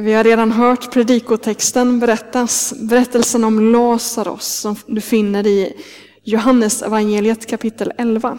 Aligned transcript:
Vi 0.00 0.12
har 0.12 0.24
redan 0.24 0.52
hört 0.52 0.92
predikotexten 0.92 2.00
berättas, 2.00 2.74
berättelsen 2.80 3.44
om 3.44 3.72
Lazarus 3.72 4.46
som 4.46 4.76
du 4.86 5.00
finner 5.00 5.46
i 5.46 5.72
Johannes 6.22 6.82
evangeliet 6.82 7.46
kapitel 7.46 7.92
11. 7.98 8.38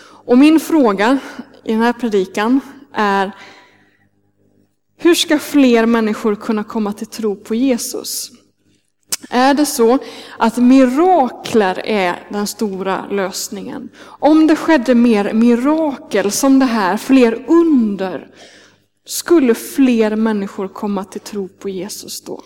Och 0.00 0.38
min 0.38 0.60
fråga 0.60 1.18
i 1.64 1.72
den 1.72 1.80
här 1.80 1.92
predikan 1.92 2.60
är 2.94 3.32
hur 4.96 5.14
ska 5.14 5.38
fler 5.38 5.86
människor 5.86 6.34
kunna 6.34 6.64
komma 6.64 6.92
till 6.92 7.06
tro 7.06 7.36
på 7.36 7.54
Jesus? 7.54 8.30
Är 9.30 9.54
det 9.54 9.66
så 9.66 9.98
att 10.38 10.56
mirakler 10.56 11.86
är 11.86 12.26
den 12.30 12.46
stora 12.46 13.06
lösningen? 13.10 13.88
Om 14.04 14.46
det 14.46 14.56
skedde 14.56 14.94
mer 14.94 15.32
mirakel 15.32 16.32
som 16.32 16.58
det 16.58 16.66
här, 16.66 16.96
fler 16.96 17.44
under, 17.48 18.28
skulle 19.06 19.54
fler 19.54 20.16
människor 20.16 20.68
komma 20.68 21.04
till 21.04 21.20
tro 21.20 21.48
på 21.48 21.68
Jesus 21.68 22.20
då? 22.20 22.42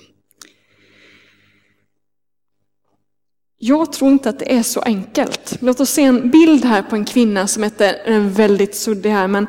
Jag 3.58 3.92
tror 3.92 4.10
inte 4.10 4.28
att 4.28 4.38
det 4.38 4.54
är 4.54 4.62
så 4.62 4.80
enkelt. 4.80 5.56
Låt 5.60 5.80
oss 5.80 5.90
se 5.90 6.02
en 6.02 6.30
bild 6.30 6.64
här 6.64 6.82
på 6.82 6.96
en 6.96 7.04
kvinna 7.04 7.46
som 7.46 7.62
heter, 7.62 8.20
väldigt 8.20 8.74
suddig 8.74 9.10
här, 9.10 9.28
men 9.28 9.46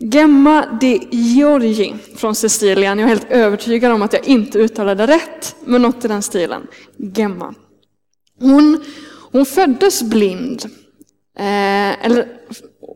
Gemma 0.00 0.78
de 0.80 1.08
Giorgi 1.10 1.94
från 2.16 2.34
Sicilien. 2.34 2.98
Jag 2.98 3.04
är 3.04 3.08
helt 3.08 3.30
övertygad 3.30 3.92
om 3.92 4.02
att 4.02 4.12
jag 4.12 4.24
inte 4.24 4.58
uttalade 4.58 5.06
rätt, 5.06 5.56
men 5.64 5.82
något 5.82 6.04
i 6.04 6.08
den 6.08 6.22
stilen. 6.22 6.66
Gemma. 6.96 7.54
Hon, 8.40 8.84
hon 9.32 9.46
föddes 9.46 10.02
blind. 10.02 10.64
Eh, 11.38 12.04
eller, 12.04 12.28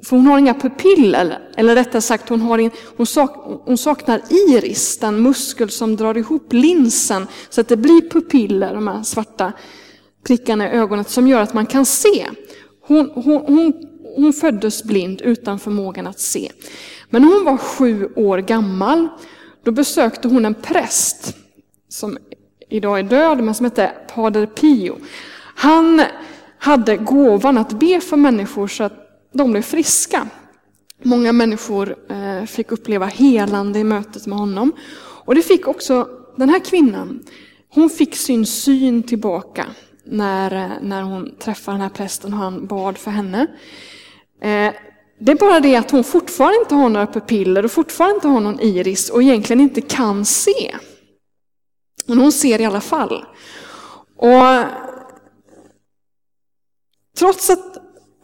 för 0.05 0.17
hon 0.17 0.27
har 0.27 0.39
inga 0.39 0.55
pupiller, 0.55 1.39
eller 1.57 1.75
rättare 1.75 2.03
sagt 2.03 2.29
hon, 2.29 2.41
har 2.41 2.59
in, 2.59 2.71
hon, 2.97 3.07
sak, 3.07 3.61
hon 3.65 3.79
saknar 3.79 4.21
iris, 4.31 4.99
den 4.99 5.23
muskel 5.23 5.71
som 5.71 5.97
drar 5.97 6.17
ihop 6.17 6.53
linsen 6.53 7.27
så 7.51 7.61
att 7.61 7.69
det 7.69 7.77
blir 7.77 8.11
pupiller, 8.11 8.75
de 8.75 8.89
här 8.89 9.03
svarta 9.03 9.53
prickarna 10.25 10.73
i 10.73 10.77
ögonen 10.77 11.05
som 11.05 11.29
gör 11.29 11.41
att 11.41 11.55
man 11.55 11.67
kan 11.67 11.87
se. 11.87 12.27
Hon, 12.81 13.11
hon, 13.15 13.43
hon, 13.47 13.73
hon 14.17 14.33
föddes 14.33 14.85
blind 14.85 15.21
utan 15.21 15.59
förmågan 15.59 16.07
att 16.07 16.21
se. 16.21 16.53
Men 17.11 17.23
när 17.23 17.29
hon 17.29 17.45
var 17.45 17.57
sju 17.57 18.09
år 18.17 18.39
gammal, 18.39 19.09
då 19.65 19.71
besökte 19.71 20.29
hon 20.29 20.45
en 20.45 20.55
präst 20.55 21.37
som 21.89 22.19
idag 22.69 22.99
är 22.99 23.03
död, 23.03 23.45
men 23.45 23.55
som 23.55 23.65
hette 23.65 23.93
Pader 24.15 24.47
Pio. 24.47 24.97
Han 25.55 26.03
hade 26.59 26.97
gåvan 26.97 27.59
att 27.59 27.73
be 27.73 28.01
för 28.01 28.17
människor 28.17 28.69
så 28.69 28.85
att 28.85 29.02
de 29.33 29.53
blev 29.53 29.63
friska. 29.63 30.29
Många 31.03 31.33
människor 31.33 31.97
eh, 32.11 32.45
fick 32.45 32.73
uppleva 32.73 33.07
helande 33.07 33.79
i 33.79 33.85
mötet 33.85 34.27
med 34.27 34.39
honom. 34.39 34.73
Och 35.25 35.35
det 35.35 35.43
fick 35.43 35.69
också 35.69 36.09
den 36.37 36.49
här 36.49 36.65
kvinnan. 36.65 37.25
Hon 37.69 37.91
fick 37.91 38.17
sin 38.17 38.47
syn 38.47 39.03
tillbaka 39.03 39.67
när, 40.05 40.55
eh, 40.55 40.71
när 40.83 41.03
hon 41.03 41.37
träffade 41.39 41.75
den 41.75 41.83
här 41.83 41.89
prästen 41.89 42.33
och 42.33 42.39
han 42.39 42.67
bad 42.67 42.99
för 42.99 43.11
henne. 43.11 43.47
Eh, 44.43 44.73
det 45.19 45.33
är 45.33 45.37
bara 45.37 45.61
det 45.61 45.77
att 45.77 45.91
hon 45.91 46.05
fortfarande 46.05 46.59
inte 46.59 46.75
har 46.75 46.89
några 46.89 47.07
pupiller 47.07 47.65
och 47.65 47.73
fortfarande 47.73 48.15
inte 48.15 48.29
har 48.29 48.41
någon 48.41 48.61
iris 48.61 49.11
och 49.11 49.23
egentligen 49.23 49.61
inte 49.61 49.81
kan 49.81 50.25
se. 50.25 50.77
Men 52.07 52.19
hon 52.19 52.33
ser 52.33 52.61
i 52.61 52.65
alla 52.65 52.81
fall. 52.81 53.25
Och 54.17 54.65
trots 57.19 57.51
att, 57.51 57.72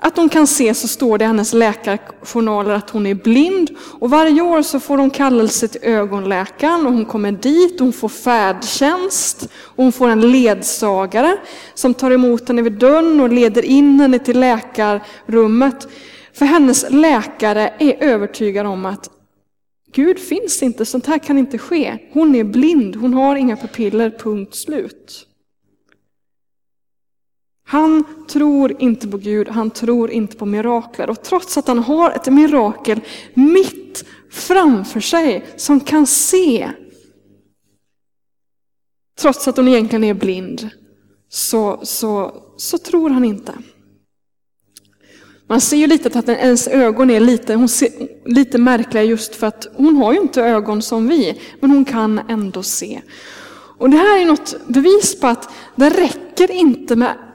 att 0.01 0.17
hon 0.17 0.29
kan 0.29 0.47
se 0.47 0.75
så 0.75 0.89
står 0.89 1.19
det 1.19 1.25
i 1.25 1.27
hennes 1.27 1.53
läkarjournaler 1.53 2.75
att 2.75 2.91
hon 2.91 3.07
är 3.07 3.15
blind. 3.15 3.71
Och 3.99 4.11
varje 4.11 4.43
år 4.43 4.63
så 4.63 4.81
får 4.81 4.99
hon 4.99 5.11
kallelse 5.11 5.69
till 5.69 5.81
ögonläkaren 5.85 6.87
och 6.87 6.93
hon 6.93 7.05
kommer 7.05 7.33
dit 7.33 7.81
och 7.81 7.87
hon 7.87 7.93
får 7.93 8.09
färdtjänst. 8.09 9.49
Och 9.63 9.85
hon 9.85 9.93
får 9.93 10.09
en 10.09 10.33
ledsagare 10.33 11.37
som 11.75 11.95
tar 11.95 12.11
emot 12.11 12.49
henne 12.49 12.63
vid 12.63 12.73
dörren 12.73 13.21
och 13.21 13.33
leder 13.33 13.65
in 13.65 14.01
henne 14.01 14.19
till 14.19 14.41
läkarrummet. 14.41 15.89
För 16.33 16.47
hennes 16.47 16.87
läkare 16.91 17.73
är 17.79 18.03
övertygad 18.03 18.67
om 18.67 18.87
att 18.87 19.11
Gud 19.93 20.19
finns 20.19 20.63
inte, 20.63 20.85
sånt 20.85 21.07
här 21.07 21.19
kan 21.19 21.39
inte 21.39 21.59
ske. 21.59 21.99
Hon 22.13 22.35
är 22.35 22.45
blind, 22.45 22.97
hon 22.97 23.15
har 23.15 23.37
inga 23.37 23.57
pupiller, 23.57 24.11
punkt 24.11 24.55
slut. 24.55 25.28
Han 27.71 28.05
tror 28.29 28.83
inte 28.83 29.09
på 29.09 29.17
Gud, 29.17 29.49
han 29.49 29.71
tror 29.71 30.11
inte 30.11 30.37
på 30.37 30.47
mirakler. 30.47 31.11
Och 31.11 31.23
trots 31.23 31.59
att 31.59 31.69
han 31.69 31.79
har 31.79 32.11
ett 32.11 32.27
mirakel 32.27 33.01
mitt 33.35 34.05
framför 34.31 35.01
sig 35.01 35.47
som 35.57 35.81
kan 35.81 36.07
se, 36.07 36.71
trots 39.21 39.49
att 39.49 39.57
hon 39.57 39.69
egentligen 39.69 40.05
är 40.05 40.15
blind, 40.15 40.69
så, 41.29 41.81
så, 41.83 42.43
så 42.57 42.79
tror 42.79 43.11
han 43.11 43.25
inte. 43.25 43.53
Man 45.49 45.61
ser 45.61 45.77
ju 45.77 45.87
lite 45.87 46.19
att 46.19 46.27
hennes 46.27 46.69
ögon 46.69 47.11
är 47.11 47.21
lite, 47.21 47.55
hon 47.55 47.69
ser, 47.69 47.91
lite 48.25 48.59
märkliga 48.59 49.03
just 49.03 49.35
för 49.35 49.47
att 49.47 49.67
hon 49.75 49.97
har 49.97 50.13
ju 50.13 50.21
inte 50.21 50.43
ögon 50.43 50.83
som 50.83 51.09
vi, 51.09 51.41
men 51.61 51.71
hon 51.71 51.85
kan 51.85 52.21
ändå 52.29 52.63
se. 52.63 53.03
Och 53.79 53.91
det 53.91 53.97
här 53.97 54.21
är 54.21 54.27
något 54.27 54.57
bevis 54.67 55.21
på 55.21 55.27
att 55.27 55.51
det 55.77 55.91
räcker 55.91 56.51
inte 56.51 56.97
med 56.97 57.28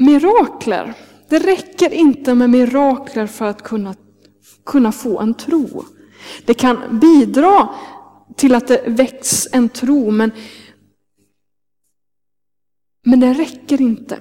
mirakler. 0.00 0.94
Det 1.28 1.38
räcker 1.38 1.92
inte 1.92 2.34
med 2.34 2.50
mirakler 2.50 3.26
för 3.26 3.46
att 3.46 3.62
kunna, 3.62 3.94
kunna 4.66 4.92
få 4.92 5.20
en 5.20 5.34
tro. 5.34 5.84
Det 6.44 6.54
kan 6.54 6.98
bidra 7.00 7.68
till 8.36 8.54
att 8.54 8.68
det 8.68 8.82
väcks 8.86 9.48
en 9.52 9.68
tro, 9.68 10.10
men, 10.10 10.30
men 13.04 13.20
det 13.20 13.32
räcker 13.32 13.80
inte. 13.80 14.18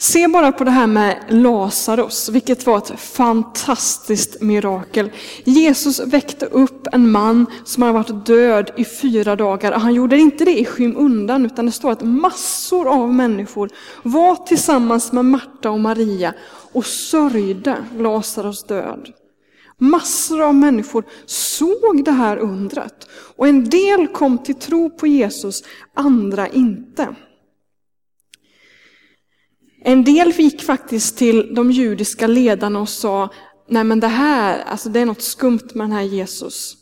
Se 0.00 0.28
bara 0.28 0.52
på 0.52 0.64
det 0.64 0.70
här 0.70 0.86
med 0.86 1.24
Lazarus, 1.28 2.28
vilket 2.28 2.66
var 2.66 2.78
ett 2.78 3.00
fantastiskt 3.00 4.40
mirakel. 4.40 5.10
Jesus 5.44 6.00
väckte 6.00 6.46
upp 6.46 6.86
en 6.92 7.10
man 7.10 7.46
som 7.64 7.82
hade 7.82 7.94
varit 7.94 8.26
död 8.26 8.70
i 8.76 8.84
fyra 8.84 9.36
dagar. 9.36 9.72
Han 9.72 9.94
gjorde 9.94 10.18
inte 10.18 10.44
det 10.44 10.60
i 10.60 10.64
skymundan, 10.64 11.46
utan 11.46 11.66
det 11.66 11.72
står 11.72 11.90
att 11.90 12.02
massor 12.02 12.88
av 12.88 13.14
människor 13.14 13.70
var 14.02 14.36
tillsammans 14.36 15.12
med 15.12 15.24
Marta 15.24 15.70
och 15.70 15.80
Maria 15.80 16.34
och 16.72 16.86
sörjde 16.86 17.76
Lazarus 17.98 18.64
död. 18.64 19.08
Massor 19.78 20.42
av 20.42 20.54
människor 20.54 21.04
såg 21.26 22.04
det 22.04 22.12
här 22.12 22.36
undret 22.36 23.08
och 23.36 23.48
en 23.48 23.70
del 23.70 24.06
kom 24.06 24.38
till 24.38 24.54
tro 24.54 24.90
på 24.90 25.06
Jesus, 25.06 25.62
andra 25.94 26.48
inte. 26.48 27.08
En 29.84 30.04
del 30.04 30.30
gick 30.30 30.62
faktiskt 30.62 31.16
till 31.18 31.54
de 31.54 31.70
judiska 31.70 32.26
ledarna 32.26 32.80
och 32.80 32.88
sa, 32.88 33.28
nej 33.68 33.84
men 33.84 34.00
det 34.00 34.08
här, 34.08 34.62
alltså 34.66 34.88
det 34.88 35.00
är 35.00 35.06
något 35.06 35.22
skumt 35.22 35.68
med 35.74 35.84
den 35.84 35.92
här 35.92 36.02
Jesus. 36.02 36.76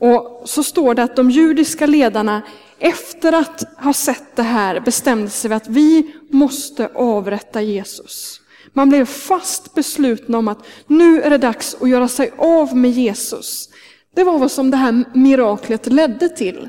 Och 0.00 0.42
så 0.44 0.62
står 0.62 0.94
det 0.94 1.02
att 1.02 1.16
de 1.16 1.30
judiska 1.30 1.86
ledarna 1.86 2.42
efter 2.78 3.32
att 3.32 3.62
ha 3.84 3.92
sett 3.92 4.36
det 4.36 4.42
här 4.42 4.80
bestämde 4.80 5.30
sig 5.30 5.48
för 5.48 5.56
att 5.56 5.68
vi 5.68 6.14
måste 6.30 6.90
avrätta 6.94 7.62
Jesus. 7.62 8.40
Man 8.72 8.88
blev 8.88 9.04
fast 9.04 9.74
besluten 9.74 10.34
om 10.34 10.48
att 10.48 10.66
nu 10.86 11.22
är 11.22 11.30
det 11.30 11.38
dags 11.38 11.76
att 11.80 11.88
göra 11.88 12.08
sig 12.08 12.32
av 12.38 12.76
med 12.76 12.90
Jesus. 12.90 13.68
Det 14.14 14.24
var 14.24 14.38
vad 14.38 14.50
som 14.50 14.70
det 14.70 14.76
här 14.76 15.04
miraklet 15.14 15.86
ledde 15.86 16.28
till. 16.28 16.68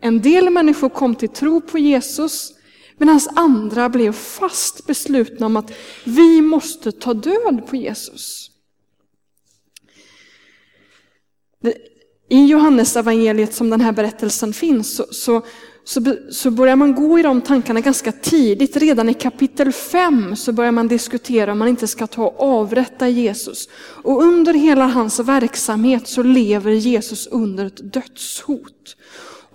En 0.00 0.22
del 0.22 0.50
människor 0.50 0.88
kom 0.88 1.14
till 1.14 1.28
tro 1.28 1.60
på 1.60 1.78
Jesus, 1.78 2.52
Medan 2.98 3.20
andra 3.34 3.88
blev 3.88 4.12
fast 4.12 4.86
beslutna 4.86 5.46
om 5.46 5.56
att 5.56 5.72
vi 6.04 6.40
måste 6.40 6.92
ta 6.92 7.14
död 7.14 7.66
på 7.66 7.76
Jesus. 7.76 8.50
I 12.28 12.46
Johannes 12.46 12.96
evangeliet 12.96 13.54
som 13.54 13.70
den 13.70 13.80
här 13.80 13.92
berättelsen 13.92 14.52
finns 14.52 14.96
så, 14.96 15.06
så, 15.10 15.42
så, 15.84 16.16
så, 16.30 16.50
börjar 16.50 16.76
man 16.76 16.94
gå 16.94 17.18
i 17.18 17.22
de 17.22 17.40
tankarna 17.40 17.80
ganska 17.80 18.12
tidigt. 18.12 18.76
Redan 18.76 19.08
i 19.08 19.14
kapitel 19.14 19.72
5 19.72 20.36
så 20.36 20.52
börjar 20.52 20.72
man 20.72 20.88
diskutera 20.88 21.52
om 21.52 21.58
man 21.58 21.68
inte 21.68 21.86
ska 21.86 22.06
ta 22.06 22.22
och 22.26 22.40
avrätta 22.40 23.08
Jesus. 23.08 23.68
Och 23.78 24.22
under 24.22 24.54
hela 24.54 24.86
hans 24.86 25.20
verksamhet 25.20 26.08
så 26.08 26.22
lever 26.22 26.70
Jesus 26.70 27.26
under 27.26 27.66
ett 27.66 27.92
dödshot. 27.92 28.96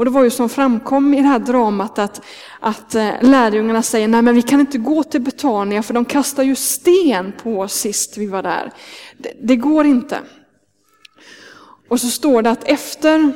Och 0.01 0.06
det 0.06 0.12
var 0.12 0.24
ju 0.24 0.30
som 0.30 0.50
framkom 0.50 1.13
i 1.13 1.21
det 1.21 1.27
här 1.27 1.39
dramat 1.39 2.00
att, 2.00 2.21
att 2.59 2.95
eh, 2.95 3.12
lärjungarna 3.21 3.81
säger, 3.81 4.07
nej 4.07 4.21
men 4.21 4.36
vi 4.36 4.42
kan 4.42 4.59
inte 4.59 4.77
gå 4.77 5.03
till 5.03 5.21
Betania 5.21 5.83
för 5.83 5.94
de 5.94 6.06
kastar 6.06 6.44
ju 6.44 6.56
sten 6.56 7.33
på 7.44 7.59
oss 7.59 7.74
sist 7.74 8.18
vi 8.18 8.25
var 8.25 8.44
där. 8.44 8.71
Det, 9.18 9.33
det 9.42 9.56
går 9.56 9.86
inte. 9.86 10.19
Och 11.89 12.01
så 12.01 12.07
står 12.07 12.42
det 12.42 12.50
att 12.50 12.63
efter, 12.63 13.33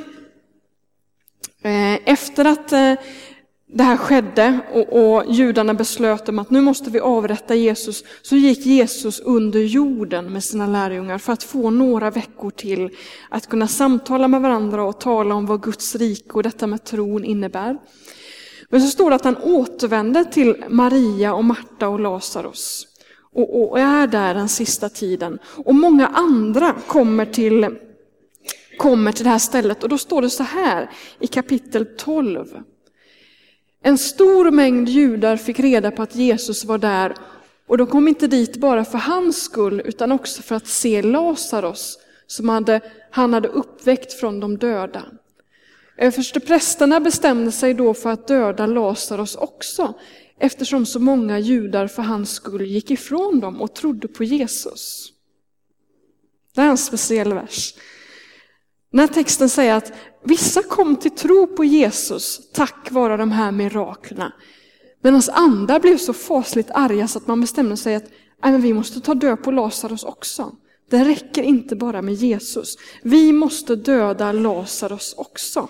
eh, 1.62 1.94
efter 2.08 2.44
att 2.44 2.72
eh, 2.72 2.94
det 3.68 3.82
här 3.82 3.96
skedde 3.96 4.60
och, 4.72 5.16
och 5.16 5.24
judarna 5.32 5.74
beslöt 5.74 6.28
om 6.28 6.38
att 6.38 6.50
nu 6.50 6.60
måste 6.60 6.90
vi 6.90 7.00
avrätta 7.00 7.54
Jesus, 7.54 8.04
så 8.22 8.36
gick 8.36 8.66
Jesus 8.66 9.20
under 9.20 9.60
jorden 9.60 10.32
med 10.32 10.44
sina 10.44 10.66
lärjungar 10.66 11.18
för 11.18 11.32
att 11.32 11.42
få 11.42 11.70
några 11.70 12.10
veckor 12.10 12.50
till 12.50 12.90
att 13.30 13.46
kunna 13.46 13.68
samtala 13.68 14.28
med 14.28 14.40
varandra 14.40 14.84
och 14.84 15.00
tala 15.00 15.34
om 15.34 15.46
vad 15.46 15.62
Guds 15.62 15.96
rike 15.96 16.32
och 16.32 16.42
detta 16.42 16.66
med 16.66 16.84
tron 16.84 17.24
innebär. 17.24 17.78
Men 18.70 18.80
så 18.80 18.88
står 18.88 19.10
det 19.10 19.16
att 19.16 19.24
han 19.24 19.36
återvände 19.36 20.24
till 20.24 20.64
Maria 20.68 21.34
och 21.34 21.44
Marta 21.44 21.88
och 21.88 22.00
Lazarus 22.00 22.86
och, 23.32 23.70
och 23.70 23.80
är 23.80 24.06
där 24.06 24.34
den 24.34 24.48
sista 24.48 24.88
tiden. 24.88 25.38
Och 25.44 25.74
många 25.74 26.06
andra 26.06 26.74
kommer 26.86 27.26
till, 27.26 27.76
kommer 28.78 29.12
till 29.12 29.24
det 29.24 29.30
här 29.30 29.38
stället 29.38 29.82
och 29.82 29.88
då 29.88 29.98
står 29.98 30.22
det 30.22 30.30
så 30.30 30.42
här 30.42 30.90
i 31.20 31.26
kapitel 31.26 31.86
12. 31.98 32.46
En 33.86 33.98
stor 33.98 34.50
mängd 34.50 34.88
judar 34.88 35.36
fick 35.36 35.60
reda 35.60 35.90
på 35.90 36.02
att 36.02 36.14
Jesus 36.14 36.64
var 36.64 36.78
där 36.78 37.14
och 37.66 37.78
de 37.78 37.86
kom 37.86 38.08
inte 38.08 38.26
dit 38.26 38.56
bara 38.56 38.84
för 38.84 38.98
hans 38.98 39.42
skull 39.42 39.82
utan 39.84 40.12
också 40.12 40.42
för 40.42 40.54
att 40.54 40.66
se 40.66 41.02
Lazarus 41.02 41.98
som 42.26 42.48
hade, 42.48 42.80
han 43.10 43.34
hade 43.34 43.48
uppväckt 43.48 44.12
från 44.12 44.40
de 44.40 44.58
döda. 44.58 45.02
Eh, 45.98 46.06
Översteprästerna 46.06 47.00
bestämde 47.00 47.52
sig 47.52 47.74
då 47.74 47.94
för 47.94 48.10
att 48.10 48.28
döda 48.28 48.66
Lazarus 48.66 49.36
också 49.36 49.94
eftersom 50.38 50.86
så 50.86 51.00
många 51.00 51.38
judar 51.38 51.86
för 51.86 52.02
hans 52.02 52.30
skull 52.30 52.66
gick 52.66 52.90
ifrån 52.90 53.40
dem 53.40 53.60
och 53.60 53.74
trodde 53.74 54.08
på 54.08 54.24
Jesus. 54.24 55.12
Det 56.54 56.60
är 56.60 56.68
en 56.68 56.78
speciell 56.78 57.34
vers. 57.34 57.74
Den 58.90 59.00
här 59.00 59.06
texten 59.08 59.48
säger 59.48 59.74
att 59.74 59.92
vissa 60.26 60.62
kom 60.62 60.96
till 60.96 61.10
tro 61.10 61.46
på 61.46 61.64
Jesus 61.64 62.50
tack 62.52 62.90
vare 62.90 63.16
de 63.16 63.32
här 63.32 63.52
miraklerna. 63.52 64.32
Medan 65.02 65.22
andra 65.32 65.80
blev 65.80 65.98
så 65.98 66.12
fasligt 66.12 66.70
arga 66.74 67.08
så 67.08 67.18
att 67.18 67.26
man 67.26 67.40
bestämde 67.40 67.76
sig 67.76 67.94
att 67.94 68.10
men 68.42 68.60
vi 68.60 68.72
måste 68.72 69.00
ta 69.00 69.14
död 69.14 69.42
på 69.42 69.50
Lazarus 69.50 70.04
också. 70.04 70.52
Det 70.90 71.04
räcker 71.04 71.42
inte 71.42 71.76
bara 71.76 72.02
med 72.02 72.14
Jesus. 72.14 72.76
Vi 73.02 73.32
måste 73.32 73.76
döda 73.76 74.32
Lazarus 74.32 75.14
också. 75.16 75.68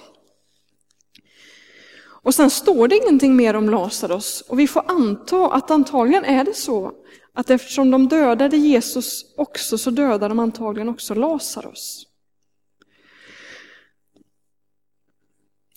Och 2.26 2.35
sen 2.35 2.50
står 2.50 2.88
det 2.88 2.97
ingenting 2.97 3.37
mer 3.37 3.56
om 3.56 3.70
Lazarus 3.70 4.41
och 4.49 4.58
vi 4.58 4.67
får 4.67 4.85
anta 4.91 5.47
att 5.47 5.70
antagligen 5.70 6.25
är 6.25 6.44
det 6.44 6.55
så 6.55 6.93
att 7.35 7.50
eftersom 7.50 7.91
de 7.91 8.08
dödade 8.08 8.56
Jesus 8.56 9.35
också 9.37 9.79
så 9.79 9.91
dödar 9.91 10.29
de 10.29 10.38
antagligen 10.38 10.88
också 10.88 11.14
Lazarus. 11.14 12.06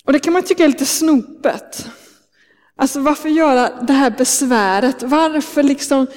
Och 0.09 0.13
det 0.13 0.19
kan 0.19 0.33
man 0.33 0.43
tycka 0.43 0.63
är 0.63 0.67
lite 0.67 0.85
snopet. 0.85 1.89
Alltså 2.75 2.99
varför 2.99 3.29
göra 3.29 3.81
det 3.81 3.93
här 3.93 4.11
besväret? 4.11 5.03
Varför 5.03 5.63
liksom 5.63 6.07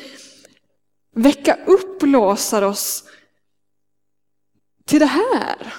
väcka 1.14 1.58
upp 1.66 2.02
låsar 2.02 2.62
oss 2.62 3.04
till 4.86 5.00
det 5.00 5.06
här? 5.06 5.74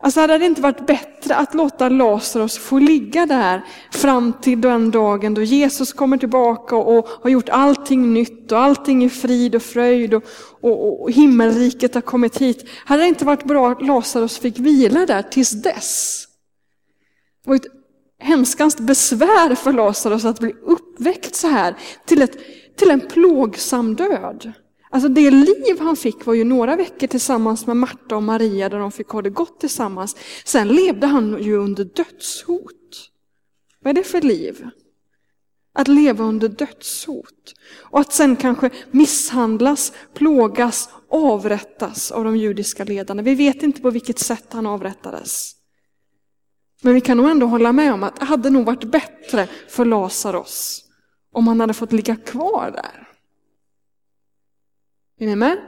Alltså 0.00 0.20
hade 0.20 0.38
det 0.38 0.46
inte 0.46 0.60
varit 0.60 0.86
bättre 0.86 1.36
att 1.36 1.54
låta 1.54 1.88
Lazarus 1.88 2.58
få 2.58 2.78
ligga 2.78 3.26
där 3.26 3.62
fram 3.90 4.32
till 4.32 4.60
den 4.60 4.90
dagen 4.90 5.34
då 5.34 5.42
Jesus 5.42 5.92
kommer 5.92 6.16
tillbaka 6.16 6.76
och 6.76 7.08
har 7.22 7.30
gjort 7.30 7.48
allting 7.48 8.14
nytt 8.14 8.52
och 8.52 8.58
allting 8.58 9.04
är 9.04 9.08
frid 9.08 9.54
och 9.54 9.62
fröjd 9.62 10.14
och, 10.14 10.24
och, 10.60 11.02
och 11.02 11.10
himmelriket 11.10 11.94
har 11.94 12.02
kommit 12.02 12.38
hit. 12.38 12.68
Hade 12.84 13.02
det 13.02 13.08
inte 13.08 13.24
varit 13.24 13.44
bra 13.44 13.70
att 13.70 13.86
Lazarus 13.86 14.38
fick 14.38 14.58
vila 14.58 15.06
där 15.06 15.22
tills 15.22 15.50
dess? 15.50 16.24
Det 17.44 17.50
var 17.50 17.56
ett 17.56 17.66
hemskast 18.18 18.80
besvär 18.80 19.54
för 19.54 19.72
Lazarus 19.72 20.24
att 20.24 20.40
bli 20.40 20.52
uppväckt 20.62 21.36
så 21.36 21.48
här 21.48 21.74
till, 22.04 22.22
ett, 22.22 22.36
till 22.76 22.90
en 22.90 23.00
plågsam 23.00 23.96
död. 23.96 24.52
Alltså 24.94 25.08
det 25.08 25.30
liv 25.30 25.78
han 25.80 25.96
fick 25.96 26.26
var 26.26 26.34
ju 26.34 26.44
några 26.44 26.76
veckor 26.76 27.06
tillsammans 27.06 27.66
med 27.66 27.76
Marta 27.76 28.16
och 28.16 28.22
Maria 28.22 28.68
där 28.68 28.78
de 28.78 28.92
fick 28.92 29.08
ha 29.08 29.22
det 29.22 29.30
gott 29.30 29.60
tillsammans. 29.60 30.16
Sen 30.44 30.68
levde 30.68 31.06
han 31.06 31.42
ju 31.42 31.56
under 31.56 31.84
dödshot. 31.84 33.10
Vad 33.80 33.90
är 33.90 33.94
det 33.94 34.08
för 34.08 34.20
liv? 34.20 34.68
Att 35.72 35.88
leva 35.88 36.24
under 36.24 36.48
dödshot. 36.48 37.54
Och 37.90 38.00
att 38.00 38.12
sen 38.12 38.36
kanske 38.36 38.70
misshandlas, 38.90 39.92
plågas, 40.14 40.88
avrättas 41.08 42.10
av 42.10 42.24
de 42.24 42.36
judiska 42.36 42.84
ledarna. 42.84 43.22
Vi 43.22 43.34
vet 43.34 43.62
inte 43.62 43.82
på 43.82 43.90
vilket 43.90 44.18
sätt 44.18 44.46
han 44.50 44.66
avrättades. 44.66 45.52
Men 46.82 46.94
vi 46.94 47.00
kan 47.00 47.16
nog 47.16 47.30
ändå 47.30 47.46
hålla 47.46 47.72
med 47.72 47.92
om 47.92 48.02
att 48.02 48.16
det 48.16 48.24
hade 48.24 48.50
nog 48.50 48.66
varit 48.66 48.84
bättre 48.84 49.48
för 49.68 49.84
Lazarus 49.84 50.84
om 51.32 51.48
han 51.48 51.60
hade 51.60 51.74
fått 51.74 51.92
ligga 51.92 52.16
kvar 52.16 52.70
där. 52.70 53.03
Är 55.18 55.26
ni 55.26 55.36
med? 55.36 55.58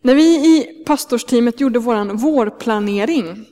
När 0.00 0.14
vi 0.14 0.22
i 0.24 0.84
pastorsteamet 0.86 1.60
gjorde 1.60 1.78
vår 1.78 2.14
vårplanering, 2.14 3.46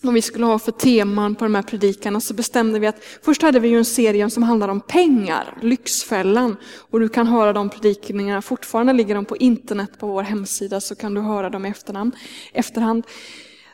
vad 0.00 0.14
vi 0.14 0.22
skulle 0.22 0.46
ha 0.46 0.58
för 0.58 0.72
teman 0.72 1.34
på 1.34 1.44
de 1.44 1.54
här 1.54 1.62
predikarna, 1.62 2.20
så 2.20 2.34
bestämde 2.34 2.78
vi 2.78 2.86
att 2.86 3.04
först 3.22 3.42
hade 3.42 3.60
vi 3.60 3.68
ju 3.68 3.78
en 3.78 3.84
serie 3.84 4.30
som 4.30 4.42
handlar 4.42 4.68
om 4.68 4.80
pengar, 4.80 5.58
Lyxfällan. 5.62 6.56
Och 6.90 7.00
du 7.00 7.08
kan 7.08 7.26
höra 7.26 7.52
de 7.52 7.70
predikningarna, 7.70 8.42
fortfarande 8.42 8.92
ligger 8.92 9.14
de 9.14 9.24
på 9.24 9.36
internet 9.36 9.98
på 9.98 10.06
vår 10.06 10.22
hemsida 10.22 10.80
så 10.80 10.94
kan 10.94 11.14
du 11.14 11.20
höra 11.20 11.50
dem 11.50 11.66
i 11.66 11.68
efterhand. 11.68 12.16
efterhand. 12.52 13.06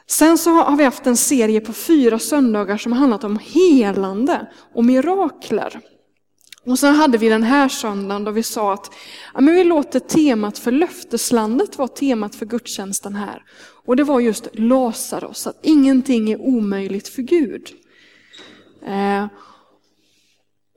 Sen 0.07 0.39
så 0.39 0.51
har 0.51 0.77
vi 0.77 0.85
haft 0.85 1.07
en 1.07 1.17
serie 1.17 1.61
på 1.61 1.73
fyra 1.73 2.19
söndagar 2.19 2.77
som 2.77 2.93
handlat 2.93 3.25
om 3.25 3.39
helande 3.39 4.47
och 4.75 4.85
mirakler. 4.85 5.81
Och 6.67 6.79
sen 6.79 6.95
hade 6.95 7.19
vi 7.19 7.29
den 7.29 7.43
här 7.43 7.69
söndagen 7.69 8.25
då 8.25 8.31
vi 8.31 8.43
sa 8.43 8.73
att 8.73 8.91
ja, 9.35 9.41
men 9.41 9.55
vi 9.55 9.65
låter 9.65 10.01
temat 10.01 10.59
för 10.59 10.73
löfteslandet 10.73 11.79
vara 11.79 11.89
temat 11.89 12.35
för 12.35 12.47
gudstjänsten 12.47 13.15
här. 13.15 13.43
Och 13.85 13.97
det 13.97 14.05
var 14.05 14.21
just 14.21 14.49
Lazarus, 14.53 15.47
att 15.47 15.59
ingenting 15.63 16.33
är 16.33 16.41
omöjligt 16.41 17.09
för 17.09 17.23
Gud. 17.23 17.69
Eh, 18.87 19.27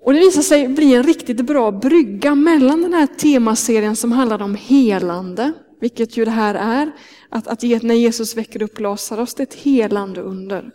och 0.01 0.13
det 0.13 0.19
visade 0.19 0.43
sig 0.43 0.67
bli 0.67 0.95
en 0.95 1.03
riktigt 1.03 1.41
bra 1.41 1.71
brygga 1.71 2.35
mellan 2.35 2.81
den 2.81 2.93
här 2.93 3.07
temaserien 3.07 3.95
som 3.95 4.11
handlade 4.11 4.43
om 4.43 4.55
helande, 4.55 5.53
vilket 5.81 6.17
ju 6.17 6.25
det 6.25 6.31
här 6.31 6.55
är, 6.55 6.91
att, 7.29 7.47
att 7.47 7.61
när 7.61 7.95
Jesus 7.95 8.37
väcker 8.37 8.61
upp 8.61 8.79
Lazarus, 8.79 9.33
det 9.33 9.43
är 9.43 9.47
ett 9.47 9.53
helande 9.53 10.21
under. 10.21 10.71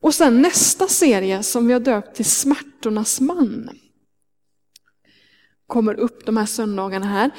Och 0.00 0.14
sen 0.14 0.42
nästa 0.42 0.88
serie 0.88 1.42
som 1.42 1.66
vi 1.66 1.72
har 1.72 1.80
döpt 1.80 2.16
till 2.16 2.24
Smärtornas 2.24 3.20
man 3.20 3.70
kommer 5.66 6.00
upp 6.00 6.26
de 6.26 6.36
här 6.36 6.46
söndagarna 6.46 7.06
här. 7.06 7.30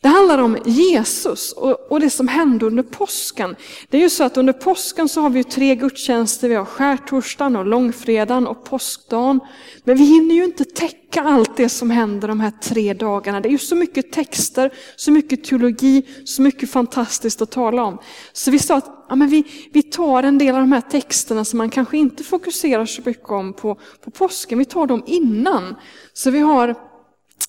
Det 0.00 0.08
handlar 0.08 0.38
om 0.38 0.58
Jesus 0.64 1.52
och, 1.52 1.92
och, 1.92 2.00
det 2.00 2.10
som 2.10 2.28
hände 2.28 2.66
under 2.66 2.82
påsken. 2.82 3.56
Det 3.88 3.96
är 3.96 4.00
ju 4.00 4.10
så 4.10 4.24
att 4.24 4.36
under 4.36 4.52
påsken 4.52 5.08
så 5.08 5.20
har 5.20 5.30
vi 5.30 5.44
tre 5.44 5.74
gudstjänster, 5.74 6.48
vi 6.48 6.54
har 6.54 6.64
skärtorsdagen 6.64 7.56
och 7.56 7.66
långfredagen 7.66 8.46
och 8.46 8.64
påskdagen. 8.64 9.40
Men 9.84 9.96
vi 9.96 10.04
hinner 10.04 10.34
ju 10.34 10.44
inte 10.44 10.64
täcka 10.64 11.22
allt 11.22 11.56
det 11.56 11.68
som 11.68 11.90
händer 11.90 12.28
de 12.28 12.40
här 12.40 12.52
tre 12.62 12.94
dagarna. 12.94 13.40
Det 13.40 13.48
är 13.48 13.50
ju 13.50 13.58
så 13.58 13.76
mycket 13.76 14.12
texter, 14.12 14.72
så 14.96 15.10
mycket 15.10 15.44
teologi, 15.44 16.02
så 16.24 16.42
mycket 16.42 16.70
fantastiskt 16.70 17.42
att 17.42 17.50
tala 17.50 17.84
om. 17.84 17.98
Så 18.32 18.50
vi 18.50 18.58
sa 18.58 18.76
att 18.76 19.06
ja, 19.08 19.14
men 19.14 19.28
vi, 19.28 19.44
vi 19.72 19.82
tar 19.82 20.22
en 20.22 20.38
del 20.38 20.54
av 20.54 20.60
de 20.60 20.72
här 20.72 20.80
texterna 20.80 21.44
som 21.44 21.58
man 21.58 21.70
kanske 21.70 21.96
inte 21.96 22.24
fokuserar 22.24 22.86
så 22.86 23.02
mycket 23.04 23.30
om 23.30 23.52
på, 23.52 23.78
på 24.04 24.10
påsken, 24.10 24.58
vi 24.58 24.64
tar 24.64 24.86
dem 24.86 25.02
innan. 25.06 25.74
Så 26.12 26.30
vi 26.30 26.38
har 26.38 26.74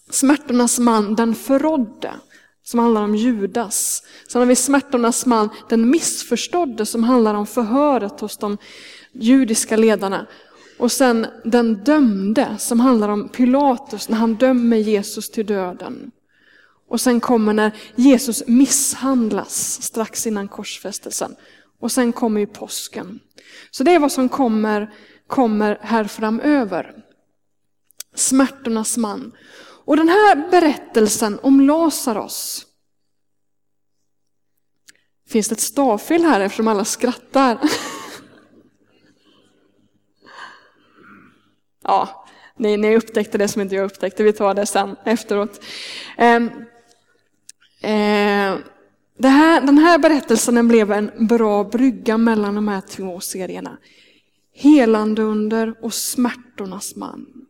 Smärtornas 0.09 0.79
man, 0.79 1.15
den 1.15 1.35
förrådde, 1.35 2.13
som 2.63 2.79
handlar 2.79 3.01
om 3.01 3.15
Judas. 3.15 4.03
Sen 4.27 4.41
har 4.41 4.45
vi 4.45 4.55
smärtornas 4.55 5.25
man, 5.25 5.49
den 5.69 5.89
missförstådde, 5.89 6.85
som 6.85 7.03
handlar 7.03 7.33
om 7.33 7.47
förhöret 7.47 8.19
hos 8.19 8.37
de 8.37 8.57
judiska 9.13 9.77
ledarna. 9.77 10.27
Och 10.77 10.91
sen 10.91 11.27
den 11.43 11.83
dömde, 11.83 12.55
som 12.59 12.79
handlar 12.79 13.09
om 13.09 13.29
Pilatus 13.29 14.09
när 14.09 14.17
han 14.17 14.35
dömer 14.35 14.77
Jesus 14.77 15.31
till 15.31 15.45
döden. 15.45 16.11
Och 16.87 17.01
sen 17.01 17.19
kommer 17.19 17.53
när 17.53 17.71
Jesus 17.95 18.43
misshandlas 18.47 19.81
strax 19.81 20.27
innan 20.27 20.47
korsfästelsen. 20.47 21.35
Och 21.79 21.91
sen 21.91 22.13
kommer 22.13 22.39
ju 22.39 22.47
påsken. 22.47 23.19
Så 23.71 23.83
det 23.83 23.93
är 23.93 23.99
vad 23.99 24.11
som 24.11 24.29
kommer, 24.29 24.93
kommer 25.27 25.77
här 25.81 26.03
framöver. 26.03 26.95
Smärtornas 28.15 28.97
man. 28.97 29.31
Och 29.85 29.97
den 29.97 30.09
här 30.09 30.49
berättelsen 30.51 31.39
om 31.43 31.61
Lazarus. 31.61 32.65
Finns 35.27 35.47
det 35.47 35.53
ett 35.53 35.59
stavfel 35.59 36.23
här 36.23 36.39
eftersom 36.39 36.67
alla 36.67 36.85
skrattar? 36.85 37.59
ja, 41.83 42.25
ni, 42.57 42.77
ni 42.77 42.97
upptäckte 42.97 43.37
det 43.37 43.47
som 43.47 43.61
inte 43.61 43.75
jag 43.75 43.85
upptäckte, 43.85 44.23
vi 44.23 44.33
tar 44.33 44.53
det 44.53 44.65
sen 44.65 44.95
efteråt. 45.05 45.63
Ehm, 46.17 46.49
eh, 47.81 48.51
eh, 48.51 48.59
här, 49.23 49.61
den 49.61 49.77
här 49.77 49.99
berättelsen 49.99 50.67
blev 50.67 50.91
en 50.91 51.27
bra 51.27 51.63
brygga 51.63 52.17
mellan 52.17 52.55
de 52.55 52.67
här 52.67 52.81
två 52.81 53.19
serierna. 53.19 53.77
Helande 54.53 55.21
under 55.21 55.75
och 55.81 55.93
smärtornas 55.93 56.95
man. 56.95 57.44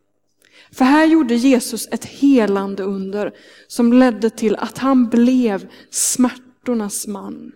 För 0.75 0.85
här 0.85 1.05
gjorde 1.05 1.35
Jesus 1.35 1.87
ett 1.91 2.05
helande 2.05 2.83
under 2.83 3.33
som 3.67 3.93
ledde 3.93 4.29
till 4.29 4.55
att 4.55 4.77
han 4.77 5.09
blev 5.09 5.69
smärtornas 5.89 7.07
man. 7.07 7.51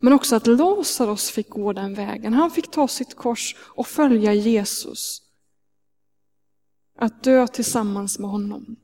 Men 0.00 0.12
också 0.12 0.36
att 0.36 0.46
Lazarus 0.46 1.30
fick 1.30 1.48
gå 1.48 1.72
den 1.72 1.94
vägen. 1.94 2.34
Han 2.34 2.50
fick 2.50 2.70
ta 2.70 2.88
sitt 2.88 3.16
kors 3.16 3.56
och 3.58 3.86
följa 3.86 4.34
Jesus. 4.34 5.22
Att 6.98 7.22
dö 7.22 7.46
tillsammans 7.46 8.18
med 8.18 8.30
honom. 8.30 8.76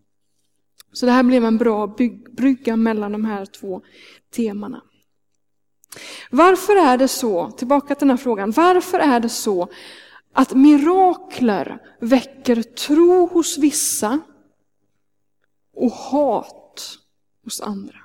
Så 0.93 1.07
det 1.07 1.13
här 1.13 1.23
blev 1.23 1.45
en 1.45 1.59
bra 1.59 1.97
brygga 2.37 2.77
mellan 2.77 3.13
de 3.13 3.25
här 3.25 3.47
två 3.47 3.83
temana. 4.35 4.83
Varför 6.31 6.77
är 6.77 6.99
det 6.99 7.09
så, 7.09 7.51
tillbaka 7.51 7.95
till 7.95 8.09
den 8.09 8.17
här 8.17 8.25
frågan, 8.25 8.51
varför 8.51 8.99
är 8.99 9.21
det 9.21 9.29
så 9.29 9.69
att 10.33 10.55
mirakler 10.55 11.79
väcker 12.01 12.63
tro 12.63 13.27
hos 13.27 13.59
vissa 13.59 14.21
och 15.75 15.91
hat 15.91 16.99
hos 17.45 17.61
andra? 17.61 17.99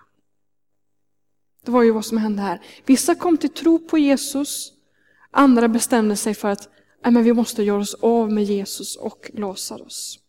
Det 1.65 1.71
var 1.71 1.83
ju 1.83 1.91
vad 1.91 2.05
som 2.05 2.17
hände 2.17 2.41
här. 2.41 2.61
Vissa 2.85 3.15
kom 3.15 3.37
till 3.37 3.49
tro 3.49 3.79
på 3.79 3.97
Jesus, 3.97 4.73
andra 5.31 5.67
bestämde 5.67 6.15
sig 6.15 6.33
för 6.33 6.49
att 6.49 6.69
nej, 7.03 7.13
men 7.13 7.23
vi 7.23 7.33
måste 7.33 7.63
göra 7.63 7.81
oss 7.81 7.93
av 7.93 8.31
med 8.31 8.43
Jesus 8.43 8.95
och 8.95 9.31
Lazarus. 9.33 10.22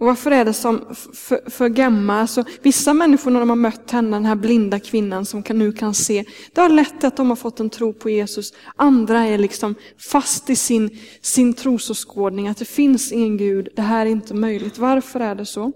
Och 0.00 0.06
varför 0.06 0.30
är 0.30 0.44
det 0.44 0.52
som 0.52 0.94
för, 1.14 1.50
för 1.50 1.68
Gemma, 1.68 2.20
alltså, 2.20 2.44
vissa 2.62 2.94
människor 2.94 3.30
när 3.30 3.40
de 3.40 3.48
har 3.48 3.56
mött 3.56 3.90
henne, 3.90 4.16
den 4.16 4.26
här 4.26 4.34
blinda 4.34 4.80
kvinnan 4.80 5.26
som 5.26 5.42
kan, 5.42 5.58
nu 5.58 5.72
kan 5.72 5.94
se, 5.94 6.24
det 6.54 6.60
har 6.60 6.68
lett 6.68 7.00
till 7.00 7.06
att 7.06 7.16
de 7.16 7.28
har 7.28 7.36
fått 7.36 7.60
en 7.60 7.70
tro 7.70 7.92
på 7.92 8.10
Jesus. 8.10 8.52
Andra 8.76 9.26
är 9.26 9.38
liksom 9.38 9.74
fast 9.98 10.50
i 10.50 10.56
sin, 10.56 10.98
sin 11.22 11.54
trosåskådning, 11.54 12.48
att 12.48 12.56
det 12.56 12.64
finns 12.64 13.12
ingen 13.12 13.36
Gud, 13.36 13.68
det 13.76 13.82
här 13.82 14.06
är 14.06 14.10
inte 14.10 14.34
möjligt. 14.34 14.78
Varför 14.78 15.20
är 15.20 15.34
det 15.34 15.46
så? 15.46 15.72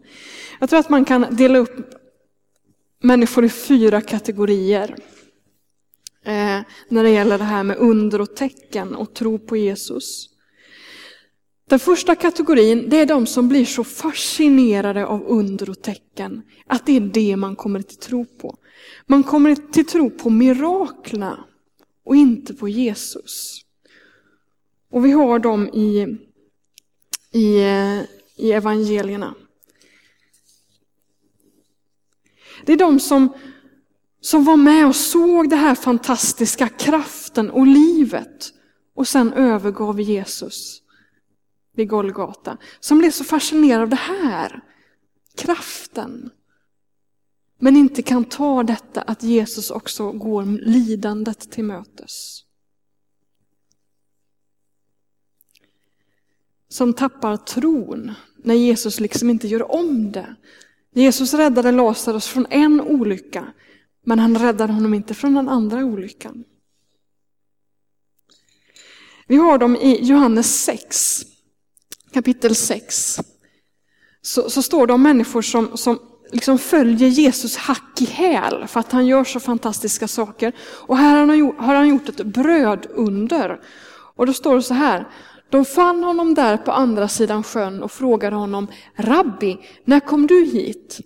Jag 0.60 0.70
tror 0.70 0.80
att 0.80 0.90
man 0.90 1.04
kan 1.04 1.26
dela 1.30 1.58
upp 1.58 1.90
människor 3.02 3.44
i 3.44 3.48
fyra 3.48 4.00
kategorier. 4.00 4.96
Eh, 6.24 6.60
när 6.88 7.02
det 7.02 7.10
gäller 7.10 7.38
det 7.38 7.44
här 7.44 7.62
med 7.62 7.76
under 7.76 8.20
och 8.20 8.36
tecken 8.36 8.94
och 8.94 9.14
tro 9.14 9.38
på 9.38 9.56
Jesus. 9.56 10.33
Den 11.66 11.78
första 11.78 12.14
kategorin 12.14 12.88
det 12.88 12.96
är 12.96 13.06
de 13.06 13.26
som 13.26 13.48
blir 13.48 13.64
så 13.64 13.84
fascinerade 13.84 15.06
av 15.06 15.26
under 15.26 15.70
och 15.70 15.82
tecken 15.82 16.42
att 16.66 16.86
det 16.86 16.96
är 16.96 17.00
det 17.00 17.36
man 17.36 17.56
kommer 17.56 17.82
till 17.82 17.96
tro 17.96 18.24
på. 18.24 18.56
Man 19.06 19.22
kommer 19.22 19.54
till 19.72 19.86
tro 19.86 20.10
på 20.10 20.30
miraklerna 20.30 21.44
och 22.04 22.16
inte 22.16 22.54
på 22.54 22.68
Jesus. 22.68 23.60
Och 24.90 25.04
vi 25.04 25.12
har 25.12 25.38
dem 25.38 25.68
i, 25.68 26.18
i, 27.32 27.58
i 28.36 28.52
evangelierna. 28.52 29.34
Det 32.66 32.72
är 32.72 32.76
de 32.76 33.00
som, 33.00 33.28
som 34.20 34.44
var 34.44 34.56
med 34.56 34.86
och 34.86 34.96
såg 34.96 35.50
den 35.50 35.58
här 35.58 35.74
fantastiska 35.74 36.68
kraften 36.68 37.50
och 37.50 37.66
livet 37.66 38.52
och 38.94 39.08
sen 39.08 39.32
övergav 39.32 40.00
Jesus 40.00 40.83
vid 41.74 41.88
Golgata. 41.88 42.56
Som 42.80 42.98
blev 42.98 43.10
så 43.10 43.24
fascinerad 43.24 43.82
av 43.82 43.88
det 43.88 43.96
här, 43.96 44.64
kraften. 45.36 46.30
Men 47.58 47.76
inte 47.76 48.02
kan 48.02 48.24
ta 48.24 48.62
detta 48.62 49.02
att 49.02 49.22
Jesus 49.22 49.70
också 49.70 50.12
går 50.12 50.44
lidandet 50.44 51.50
till 51.50 51.64
mötes. 51.64 52.40
Som 56.68 56.92
tappar 56.92 57.36
tron 57.36 58.12
när 58.36 58.54
Jesus 58.54 59.00
liksom 59.00 59.30
inte 59.30 59.48
gör 59.48 59.72
om 59.72 60.12
det. 60.12 60.36
Jesus 60.92 61.34
räddade 61.34 61.72
Lazarus 61.72 62.26
från 62.26 62.46
en 62.50 62.80
olycka, 62.80 63.52
men 64.04 64.18
han 64.18 64.38
räddade 64.38 64.72
honom 64.72 64.94
inte 64.94 65.14
från 65.14 65.34
den 65.34 65.48
andra 65.48 65.84
olyckan. 65.84 66.44
Vi 69.26 69.36
har 69.36 69.58
dem 69.58 69.76
i 69.76 69.98
Johannes 70.02 70.64
6 70.64 71.33
kapitel 72.14 72.54
6 72.54 73.20
så, 74.22 74.50
så 74.50 74.62
står 74.62 74.86
det 74.86 74.92
om 74.92 75.02
människor 75.02 75.42
som, 75.42 75.76
som 75.76 75.98
liksom 76.32 76.58
följer 76.58 77.08
Jesus 77.08 77.56
hack 77.56 78.00
i 78.00 78.04
häl 78.04 78.66
för 78.68 78.80
att 78.80 78.92
han 78.92 79.06
gör 79.06 79.24
så 79.24 79.40
fantastiska 79.40 80.08
saker. 80.08 80.52
Och 80.60 80.96
här 80.96 81.16
har 81.16 81.26
han, 81.26 81.38
gjort, 81.38 81.58
har 81.58 81.74
han 81.74 81.88
gjort 81.88 82.08
ett 82.08 82.26
brödunder. 82.26 83.60
Och 84.16 84.26
då 84.26 84.32
står 84.32 84.54
det 84.54 84.62
så 84.62 84.74
här. 84.74 85.08
De 85.50 85.64
fann 85.64 86.04
honom 86.04 86.34
där 86.34 86.56
på 86.56 86.72
andra 86.72 87.08
sidan 87.08 87.42
sjön 87.42 87.82
och 87.82 87.92
frågade 87.92 88.36
honom, 88.36 88.66
Rabbi, 88.96 89.58
när 89.84 90.00
kom 90.00 90.26
du 90.26 90.44
hit? 90.44 91.00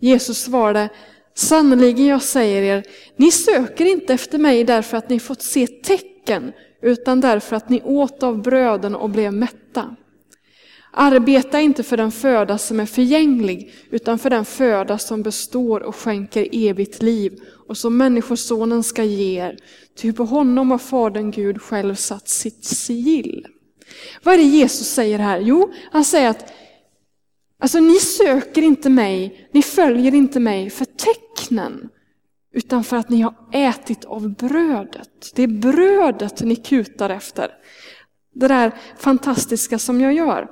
Jesus 0.00 0.42
svarade, 0.42 0.88
sannerligen 1.34 2.06
jag 2.06 2.22
säger 2.22 2.62
er, 2.62 2.84
ni 3.16 3.30
söker 3.32 3.84
inte 3.84 4.14
efter 4.14 4.38
mig 4.38 4.64
därför 4.64 4.96
att 4.96 5.08
ni 5.08 5.20
fått 5.20 5.42
se 5.42 5.66
tecken, 5.66 6.52
utan 6.82 7.20
därför 7.20 7.56
att 7.56 7.68
ni 7.68 7.82
åt 7.84 8.22
av 8.22 8.42
bröden 8.42 8.94
och 8.94 9.10
blev 9.10 9.32
mätta. 9.32 9.96
Arbeta 10.98 11.60
inte 11.60 11.82
för 11.82 11.96
den 11.96 12.12
föda 12.12 12.58
som 12.58 12.80
är 12.80 12.86
förgänglig, 12.86 13.74
utan 13.90 14.18
för 14.18 14.30
den 14.30 14.44
föda 14.44 14.98
som 14.98 15.22
består 15.22 15.80
och 15.80 15.96
skänker 15.96 16.48
evigt 16.52 17.02
liv 17.02 17.38
och 17.68 17.76
som 17.76 17.96
Människosonen 17.96 18.82
ska 18.82 19.04
ge 19.04 19.40
er. 19.40 19.56
Ty 19.96 20.12
på 20.12 20.24
honom 20.24 20.70
har 20.70 20.78
Fadern 20.78 21.30
Gud 21.30 21.62
själv 21.62 21.94
satt 21.94 22.28
sitt 22.28 22.64
sigill. 22.64 23.46
Vad 24.22 24.34
är 24.34 24.38
det 24.38 24.44
Jesus 24.44 24.86
säger 24.86 25.18
här? 25.18 25.40
Jo, 25.40 25.72
han 25.92 26.04
säger 26.04 26.30
att 26.30 26.52
alltså, 27.58 27.80
ni 27.80 27.98
söker 28.00 28.62
inte 28.62 28.90
mig, 28.90 29.48
ni 29.52 29.62
följer 29.62 30.14
inte 30.14 30.40
mig 30.40 30.70
för 30.70 30.84
tecknen, 30.84 31.88
utan 32.54 32.84
för 32.84 32.96
att 32.96 33.08
ni 33.08 33.20
har 33.20 33.34
ätit 33.52 34.04
av 34.04 34.34
brödet. 34.34 35.32
Det 35.34 35.42
är 35.42 35.48
brödet 35.48 36.40
ni 36.40 36.56
kutar 36.56 37.10
efter. 37.10 37.50
Det 38.34 38.48
där 38.48 38.72
fantastiska 38.98 39.78
som 39.78 40.00
jag 40.00 40.12
gör. 40.12 40.48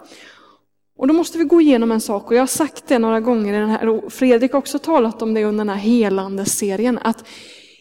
Och 0.96 1.08
då 1.08 1.14
måste 1.14 1.38
vi 1.38 1.44
gå 1.44 1.60
igenom 1.60 1.92
en 1.92 2.00
sak, 2.00 2.26
och 2.26 2.34
jag 2.34 2.42
har 2.42 2.46
sagt 2.46 2.86
det 2.86 2.98
några 2.98 3.20
gånger, 3.20 3.54
i 3.54 3.58
den 3.58 3.70
här, 3.70 3.88
och 3.88 4.12
Fredrik 4.12 4.52
har 4.52 4.58
också 4.58 4.78
talat 4.78 5.22
om 5.22 5.34
det 5.34 5.44
under 5.44 5.64
den 5.64 5.74
här 5.74 5.82
helande 5.82 6.44
serien 6.44 6.98
att 7.02 7.24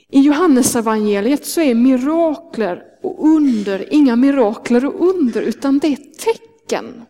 i 0.10 0.20
Johannesevangeliet 0.20 1.46
så 1.46 1.62
är 1.62 1.75
mirakler 1.75 2.84
och 3.03 3.27
under 3.27 3.93
inga 3.93 4.15
mirakler 4.15 4.86
och 4.86 5.10
under, 5.10 5.41
utan 5.41 5.79
det 5.79 5.88
är 5.88 5.96
tecken. 5.96 7.05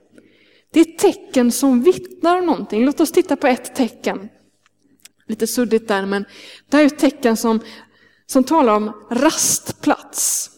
Det 0.74 0.80
är 0.80 0.98
tecken 0.98 1.52
som 1.52 1.84
vittnar 1.84 2.40
om 2.40 2.46
någonting. 2.46 2.86
Låt 2.86 3.00
oss 3.00 3.12
titta 3.12 3.36
på 3.36 3.48
ett 3.48 3.76
tecken. 3.76 4.30
Lite 5.28 5.48
suddigt 5.48 5.88
där, 5.88 6.06
men 6.06 6.26
det 6.70 6.78
här 6.78 6.84
är 6.84 6.88
ett 6.88 7.00
tecken 7.00 7.38
som, 7.38 7.60
som 8.26 8.44
talar 8.44 8.76
om 8.76 8.92
rastplats. 9.12 10.50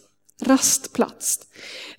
Rastplats. 0.42 1.45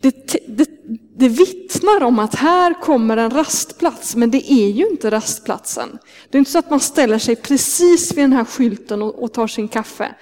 Det, 0.01 0.48
det, 0.48 0.70
det 1.18 1.30
vittnar 1.30 2.04
om 2.04 2.20
att 2.20 2.36
här 2.36 2.82
kommer 2.82 3.18
en 3.18 3.32
rastplats, 3.32 4.16
men 4.16 4.32
det 4.32 4.51
är 4.51 4.70
ju 4.70 4.88
inte 4.88 5.12
rastplatsen. 5.12 5.98
Det 6.30 6.38
är 6.38 6.39
inte 6.39 6.51
så 6.51 6.60
att 6.60 6.70
man 6.70 6.80
ställer 6.80 7.20
sig 7.20 7.36
precis 7.36 8.12
vid 8.12 8.24
den 8.24 8.34
här 8.34 8.46
skylten 8.46 9.01
och, 9.01 9.24
och 9.24 9.34
tar 9.34 9.48
sin 9.48 9.68
kaffe. 9.68 10.16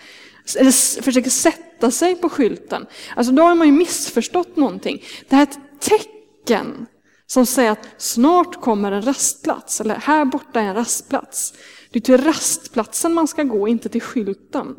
Eller 0.59 1.01
försöker 1.01 1.29
sätta 1.29 1.91
sig 1.91 2.15
på 2.15 2.29
skylten. 2.29 2.85
Alltså 3.15 3.33
då 3.33 3.43
har 3.43 3.55
man 3.55 3.67
ju 3.67 3.73
missförstått 3.73 4.55
någonting. 4.55 5.03
Det 5.29 5.35
här 5.35 5.43
är 5.45 5.49
ett 5.49 5.59
tecken 5.79 6.85
som 7.27 7.45
säger 7.45 7.71
att 7.71 7.87
snart 7.97 8.61
kommer 8.61 8.91
en 8.91 9.01
rastplats, 9.01 9.81
eller 9.81 9.95
här 9.95 10.25
borta 10.25 10.61
är 10.61 10.65
en 10.65 10.75
rastplats. 10.75 11.53
Det 11.91 11.99
är 11.99 12.01
till 12.01 12.17
rastplatsen 12.17 13.13
man 13.13 13.27
ska 13.27 13.43
gå, 13.43 13.67
inte 13.67 13.89
till 13.89 14.01
skylten. 14.01 14.75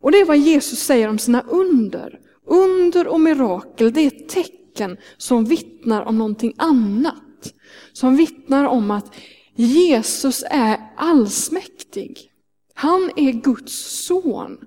Och 0.00 0.12
det 0.12 0.18
är 0.18 0.24
vad 0.24 0.38
Jesus 0.38 0.78
säger 0.78 1.08
om 1.08 1.18
sina 1.18 1.40
under. 1.48 2.18
Under 2.46 3.06
och 3.06 3.20
mirakel, 3.20 3.92
det 3.92 4.00
är 4.00 4.10
tecken 4.10 4.96
som 5.16 5.44
vittnar 5.44 6.02
om 6.02 6.18
någonting 6.18 6.54
annat. 6.56 7.54
Som 7.92 8.16
vittnar 8.16 8.64
om 8.64 8.90
att 8.90 9.14
Jesus 9.54 10.44
är 10.50 10.80
allsmäktig. 10.96 12.32
Han 12.74 13.10
är 13.16 13.32
Guds 13.32 14.04
son. 14.06 14.58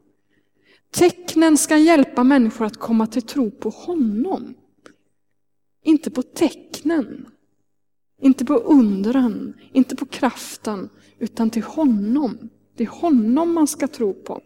Tecknen 0.91 1.57
ska 1.57 1.77
hjälpa 1.77 2.23
människor 2.23 2.65
att 2.65 2.77
komma 2.77 3.07
till 3.07 3.21
tro 3.21 3.51
på 3.51 3.69
honom. 3.69 4.53
Inte 5.83 6.11
på 6.11 6.21
tecknen. 6.21 7.25
Inte 8.21 8.45
på 8.45 8.53
undren, 8.53 9.53
inte 9.73 9.95
på 9.95 10.05
kraften, 10.05 10.89
utan 11.19 11.49
till 11.49 11.63
honom. 11.63 12.49
Det 12.75 12.83
är 12.83 12.87
honom 12.87 13.53
man 13.53 13.67
ska 13.67 13.87
tro 13.87 14.13
på. 14.13 14.41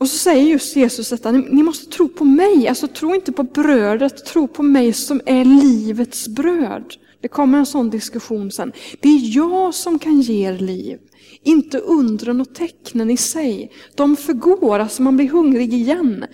Och 0.00 0.08
så 0.08 0.18
säger 0.18 0.44
just 0.44 0.76
Jesus 0.76 1.08
detta, 1.08 1.30
ni 1.30 1.62
måste 1.62 1.90
tro 1.90 2.08
på 2.08 2.24
mig, 2.24 2.68
alltså 2.68 2.88
tro 2.88 3.14
inte 3.14 3.32
på 3.32 3.42
brödet, 3.42 4.26
tro 4.26 4.48
på 4.48 4.62
mig 4.62 4.92
som 4.92 5.20
är 5.26 5.44
livets 5.44 6.28
bröd. 6.28 6.94
Det 7.20 7.28
kommer 7.28 7.58
en 7.58 7.66
sån 7.66 7.90
diskussion 7.90 8.50
sen. 8.50 8.72
Det 9.00 9.08
är 9.08 9.36
jag 9.36 9.74
som 9.74 9.98
kan 9.98 10.20
ge 10.20 10.48
er 10.48 10.58
liv, 10.58 10.98
inte 11.42 11.78
undren 11.78 12.40
och 12.40 12.54
tecknen 12.54 13.10
i 13.10 13.16
sig. 13.16 13.72
De 13.94 14.16
förgår, 14.16 14.78
alltså 14.78 15.02
man 15.02 15.16
blir 15.16 15.28
hungrig 15.28 15.74
igen. 15.74 16.24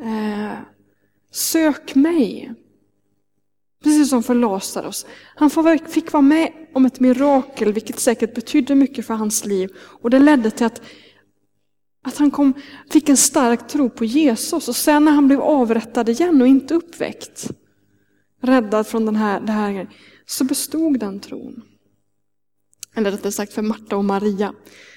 Eh, 0.00 0.58
sök 1.32 1.94
mig. 1.94 2.52
Precis 3.84 4.10
som 4.10 4.22
för 4.22 4.34
Lazarus. 4.34 5.06
Han 5.34 5.50
fick 5.88 6.12
vara 6.12 6.22
med 6.22 6.52
om 6.74 6.86
ett 6.86 7.00
mirakel, 7.00 7.72
vilket 7.72 8.00
säkert 8.00 8.34
betydde 8.34 8.74
mycket 8.74 9.06
för 9.06 9.14
hans 9.14 9.44
liv. 9.44 9.70
Och 9.78 10.10
det 10.10 10.18
ledde 10.18 10.50
till 10.50 10.66
att, 10.66 10.82
att 12.06 12.16
han 12.16 12.30
kom, 12.30 12.54
fick 12.90 13.08
en 13.08 13.16
stark 13.16 13.68
tro 13.68 13.90
på 13.90 14.04
Jesus. 14.04 14.68
Och 14.68 14.76
sen 14.76 15.04
när 15.04 15.12
han 15.12 15.26
blev 15.26 15.40
avrättad 15.40 16.08
igen 16.08 16.42
och 16.42 16.48
inte 16.48 16.74
uppväckt, 16.74 17.50
räddad 18.42 18.86
från 18.86 19.06
den 19.06 19.16
här, 19.16 19.40
det 19.40 19.52
här, 19.52 19.88
så 20.26 20.44
bestod 20.44 21.00
den 21.00 21.20
tron. 21.20 21.62
Eller 22.94 23.10
rättare 23.10 23.32
sagt 23.32 23.52
för 23.52 23.62
Marta 23.62 23.96
och 23.96 24.04
Maria, 24.04 24.54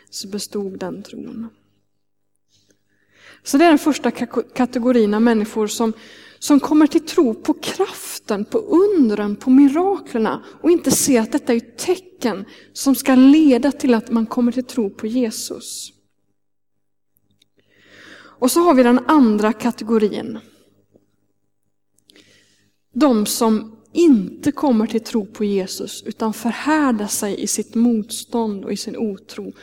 så 0.10 0.28
bestod 0.28 0.80
den 0.80 1.04
tron. 1.04 1.50
Så 3.44 3.58
det 3.58 3.66
är 3.66 3.70
den 3.70 3.80
första 3.80 4.12
kategorin 4.54 5.14
av 5.14 5.22
människor 5.22 5.68
som, 5.68 5.94
som 6.40 6.60
kommer 6.60 6.88
till 6.88 7.06
tro 7.06 7.34
på 7.34 7.54
kraften, 7.54 8.46
på 8.46 8.58
undren, 8.58 9.36
på 9.36 9.50
miraklerna 9.50 10.44
och 10.62 10.72
inte 10.72 10.92
ser 10.92 11.22
att 11.22 11.32
detta 11.32 11.54
är 11.54 11.58
ett 11.58 11.78
tecken 11.78 12.46
som 12.74 12.96
ska 12.96 13.16
leda 13.16 13.72
till 13.72 13.94
att 13.94 14.12
man 14.12 14.26
kommer 14.26 14.52
till 14.52 14.64
tro 14.64 14.90
på 14.90 15.08
Jesus. 15.08 15.94
Och 18.40 18.52
så 18.52 18.60
har 18.60 18.74
vi 18.74 18.84
den 18.84 19.00
andra 19.08 19.54
kategorin. 19.54 20.40
De 22.94 23.26
som 23.26 23.76
inte 23.94 24.52
kommer 24.52 24.88
till 24.88 25.04
tro 25.04 25.26
på 25.26 25.44
Jesus 25.44 26.04
utan 26.06 26.34
förhärdar 26.34 27.08
sig 27.08 27.42
i 27.42 27.48
sitt 27.48 27.76
motstånd 27.76 28.66
och 28.66 28.74
i 28.74 28.78
sin 28.78 28.98
otro 28.98 29.54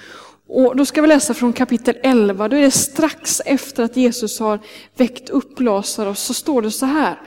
och 0.49 0.77
då 0.77 0.85
ska 0.85 1.03
vi 1.03 1.09
läsa 1.09 1.35
från 1.35 1.53
kapitel 1.53 1.97
11, 2.03 2.49
då 2.49 2.57
är 2.57 2.61
det 2.61 2.71
strax 2.71 3.43
efter 3.45 3.83
att 3.83 3.97
Jesus 3.97 4.41
har 4.41 4.61
väckt 4.97 5.31
upp 5.31 5.61
Lazarus, 5.61 6.19
så 6.19 6.35
står 6.35 6.63
det 6.63 6.71
så 6.71 6.87
här. 6.87 7.21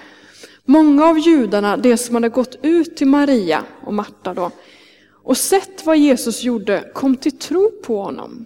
Många 0.66 1.06
av 1.06 1.20
judarna, 1.20 1.78
de 1.78 1.98
som 1.98 2.16
hade 2.16 2.30
gått 2.30 2.56
ut 2.62 2.98
till 2.98 3.08
Maria 3.08 3.64
och 3.86 3.94
Marta 3.94 4.34
då, 4.34 4.52
och 5.24 5.38
sett 5.38 5.86
vad 5.86 5.98
Jesus 5.98 6.44
gjorde, 6.44 6.92
kom 6.94 7.16
till 7.16 7.38
tro 7.38 7.72
på 7.84 8.04
honom. 8.04 8.46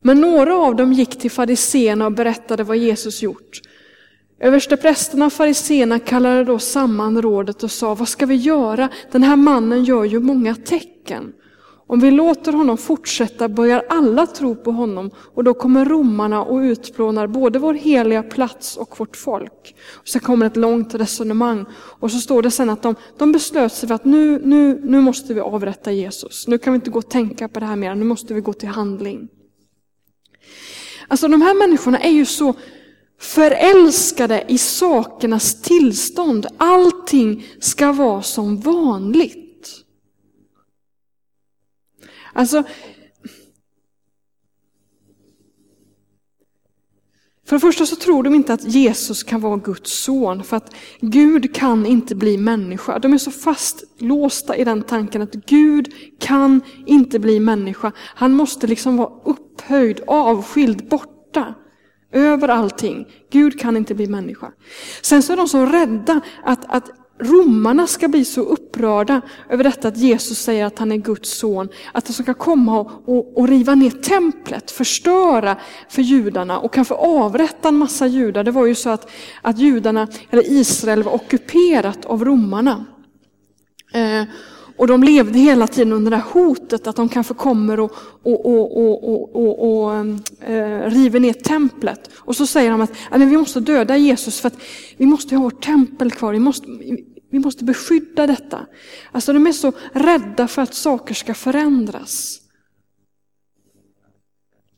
Men 0.00 0.20
några 0.20 0.56
av 0.56 0.76
dem 0.76 0.92
gick 0.92 1.18
till 1.18 1.30
fariseerna 1.30 2.06
och 2.06 2.12
berättade 2.12 2.64
vad 2.64 2.76
Jesus 2.76 3.22
gjort. 3.22 3.60
Översteprästerna 4.40 5.26
och 5.26 5.32
fariseerna 5.32 5.98
kallade 5.98 6.44
då 6.44 6.58
samman 6.58 7.22
rådet 7.22 7.62
och 7.62 7.70
sa, 7.70 7.94
vad 7.94 8.08
ska 8.08 8.26
vi 8.26 8.34
göra? 8.34 8.88
Den 9.12 9.22
här 9.22 9.36
mannen 9.36 9.84
gör 9.84 10.04
ju 10.04 10.20
många 10.20 10.54
tecken. 10.54 11.32
Om 11.90 12.00
vi 12.00 12.10
låter 12.10 12.52
honom 12.52 12.76
fortsätta 12.76 13.48
börjar 13.48 13.84
alla 13.88 14.26
tro 14.26 14.56
på 14.56 14.70
honom 14.70 15.10
och 15.34 15.44
då 15.44 15.54
kommer 15.54 15.84
romarna 15.84 16.44
och 16.44 16.58
utplånar 16.58 17.26
både 17.26 17.58
vår 17.58 17.74
heliga 17.74 18.22
plats 18.22 18.76
och 18.76 19.00
vårt 19.00 19.16
folk. 19.16 19.74
Och 19.88 20.08
sen 20.08 20.20
kommer 20.20 20.46
ett 20.46 20.56
långt 20.56 20.94
resonemang 20.94 21.64
och 21.72 22.10
så 22.10 22.18
står 22.18 22.42
det 22.42 22.50
sen 22.50 22.70
att 22.70 22.82
de, 22.82 22.94
de 23.18 23.32
beslöt 23.32 23.72
sig 23.72 23.88
för 23.88 23.94
att 23.94 24.04
nu, 24.04 24.40
nu, 24.44 24.80
nu 24.84 25.00
måste 25.00 25.34
vi 25.34 25.40
avrätta 25.40 25.92
Jesus. 25.92 26.48
Nu 26.48 26.58
kan 26.58 26.72
vi 26.72 26.74
inte 26.74 26.90
gå 26.90 26.98
och 26.98 27.10
tänka 27.10 27.48
på 27.48 27.60
det 27.60 27.66
här 27.66 27.76
mer, 27.76 27.94
nu 27.94 28.04
måste 28.04 28.34
vi 28.34 28.40
gå 28.40 28.52
till 28.52 28.68
handling. 28.68 29.28
Alltså 31.08 31.28
de 31.28 31.42
här 31.42 31.54
människorna 31.54 31.98
är 31.98 32.10
ju 32.10 32.26
så 32.26 32.54
förälskade 33.20 34.44
i 34.48 34.58
sakernas 34.58 35.62
tillstånd. 35.62 36.46
Allting 36.56 37.46
ska 37.60 37.92
vara 37.92 38.22
som 38.22 38.60
vanligt. 38.60 39.84
Alltså, 42.32 42.64
för 47.48 47.56
det 47.56 47.60
första 47.60 47.86
så 47.86 47.96
tror 47.96 48.22
de 48.22 48.34
inte 48.34 48.52
att 48.52 48.64
Jesus 48.64 49.22
kan 49.22 49.40
vara 49.40 49.56
Guds 49.56 50.02
son, 50.02 50.44
för 50.44 50.56
att 50.56 50.74
Gud 51.00 51.54
kan 51.54 51.86
inte 51.86 52.14
bli 52.14 52.38
människa. 52.38 52.98
De 52.98 53.12
är 53.12 53.18
så 53.18 53.30
fastlåsta 53.30 54.56
i 54.56 54.64
den 54.64 54.82
tanken 54.82 55.22
att 55.22 55.34
Gud 55.34 55.92
kan 56.18 56.60
inte 56.86 57.18
bli 57.18 57.40
människa. 57.40 57.92
Han 57.98 58.32
måste 58.32 58.66
liksom 58.66 58.96
vara 58.96 59.10
upphöjd, 59.24 60.00
avskild, 60.06 60.88
borta. 60.88 61.54
Över 62.12 62.48
allting. 62.48 63.06
Gud 63.30 63.60
kan 63.60 63.76
inte 63.76 63.94
bli 63.94 64.06
människa. 64.06 64.52
Sen 65.02 65.22
så 65.22 65.32
är 65.32 65.36
de 65.36 65.48
så 65.48 65.66
rädda 65.66 66.20
att, 66.44 66.64
att 66.68 66.90
romarna 67.18 67.86
ska 67.86 68.08
bli 68.08 68.24
så 68.24 68.40
upprörda 68.40 69.20
över 69.50 69.64
detta 69.64 69.88
att 69.88 69.96
Jesus 69.96 70.38
säger 70.38 70.64
att 70.64 70.78
han 70.78 70.92
är 70.92 70.96
Guds 70.96 71.38
son, 71.38 71.68
att 71.92 72.06
de 72.06 72.12
ska 72.12 72.34
komma 72.34 72.80
och, 72.80 72.90
och, 73.04 73.38
och, 73.38 73.48
riva 73.48 73.74
ner 73.74 73.90
templet, 73.90 74.70
förstöra 74.70 75.56
för 75.88 76.02
judarna 76.02 76.58
och 76.58 76.72
kanske 76.72 76.94
avrätta 76.94 77.68
en 77.68 77.76
massa 77.76 78.06
judar. 78.06 78.44
Det 78.44 78.50
var 78.50 78.66
ju 78.66 78.74
så 78.74 78.90
att, 78.90 79.10
att 79.42 79.58
judarna, 79.58 80.08
eller 80.30 80.52
Israel 80.52 81.02
var 81.02 81.14
ockuperat 81.14 82.04
av 82.04 82.24
romarna. 82.24 82.84
Eh, 83.92 84.22
och 84.78 84.86
de 84.86 85.02
levde 85.02 85.38
hela 85.38 85.66
tiden 85.66 85.92
under 85.92 86.10
det 86.10 86.16
här 86.16 86.24
hotet 86.32 86.86
att 86.86 86.96
de 86.96 87.08
kanske 87.08 87.34
kommer 87.34 87.80
och, 87.80 87.92
och, 88.22 88.46
och, 88.46 89.36
och, 89.36 89.84
och 89.84 89.96
äh, 90.50 90.90
river 90.90 91.20
ner 91.20 91.32
templet. 91.32 92.10
Och 92.14 92.36
så 92.36 92.46
säger 92.46 92.70
de 92.70 92.80
att 92.80 92.92
men 93.10 93.30
vi 93.30 93.36
måste 93.36 93.60
döda 93.60 93.96
Jesus 93.96 94.40
för 94.40 94.46
att 94.46 94.58
vi 94.96 95.06
måste 95.06 95.36
ha 95.36 95.42
vårt 95.42 95.64
tempel 95.64 96.10
kvar. 96.10 96.32
Vi 96.32 96.38
måste, 96.38 96.66
vi 97.30 97.38
måste 97.38 97.64
beskydda 97.64 98.26
detta. 98.26 98.66
Alltså 99.12 99.32
de 99.32 99.46
är 99.46 99.52
så 99.52 99.72
rädda 99.92 100.48
för 100.48 100.62
att 100.62 100.74
saker 100.74 101.14
ska 101.14 101.34
förändras. 101.34 102.40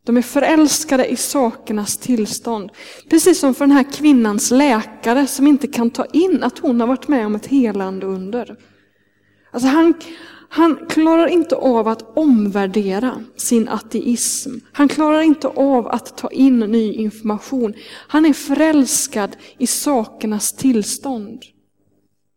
De 0.04 0.16
är 0.16 0.22
förälskade 0.22 1.06
i 1.06 1.16
sakernas 1.16 1.96
tillstånd. 1.96 2.70
Precis 3.10 3.40
som 3.40 3.54
för 3.54 3.66
den 3.66 3.76
här 3.76 3.92
kvinnans 3.92 4.50
läkare 4.50 5.26
som 5.26 5.46
inte 5.46 5.66
kan 5.66 5.90
ta 5.90 6.04
in 6.04 6.42
att 6.42 6.58
hon 6.58 6.80
har 6.80 6.86
varit 6.86 7.08
med 7.08 7.26
om 7.26 7.34
ett 7.34 7.46
helande 7.46 8.06
under. 8.06 8.56
Alltså 9.50 9.68
han, 9.68 9.94
han 10.48 10.86
klarar 10.88 11.26
inte 11.26 11.56
av 11.56 11.88
att 11.88 12.16
omvärdera 12.18 13.24
sin 13.36 13.68
ateism. 13.68 14.50
Han 14.72 14.88
klarar 14.88 15.20
inte 15.20 15.48
av 15.48 15.88
att 15.88 16.16
ta 16.16 16.30
in 16.30 16.58
ny 16.58 16.92
information. 16.92 17.74
Han 18.08 18.26
är 18.26 18.32
förälskad 18.32 19.36
i 19.58 19.66
sakernas 19.66 20.52
tillstånd. 20.52 21.42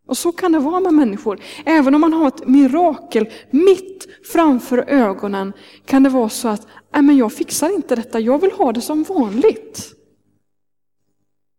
Och 0.08 0.18
så 0.18 0.32
kan 0.32 0.52
det 0.52 0.60
vara 0.60 0.80
med 0.80 0.94
människor. 0.94 1.40
Även 1.66 1.96
om 1.96 2.02
man 2.02 2.14
har 2.14 2.28
ett 2.28 2.48
mirakel 2.48 3.30
mitt 3.52 4.08
framför 4.34 4.78
ögonen 4.78 5.54
kan 5.86 6.04
det 6.04 6.10
vara 6.10 6.30
så 6.30 6.48
att 6.48 6.68
Nej, 6.94 7.02
men 7.02 7.18
jag 7.18 7.34
fixar 7.34 7.76
inte 7.76 7.96
detta, 7.96 8.20
jag 8.20 8.42
vill 8.42 8.52
ha 8.52 8.72
det 8.72 8.82
som 8.82 9.04
vanligt. 9.04 9.96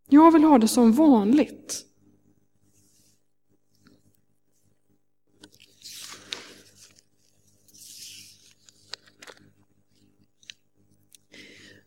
Jag 0.08 0.32
vill 0.32 0.44
ha 0.44 0.58
det 0.58 0.68
som 0.68 0.92
vanligt. 0.92 1.84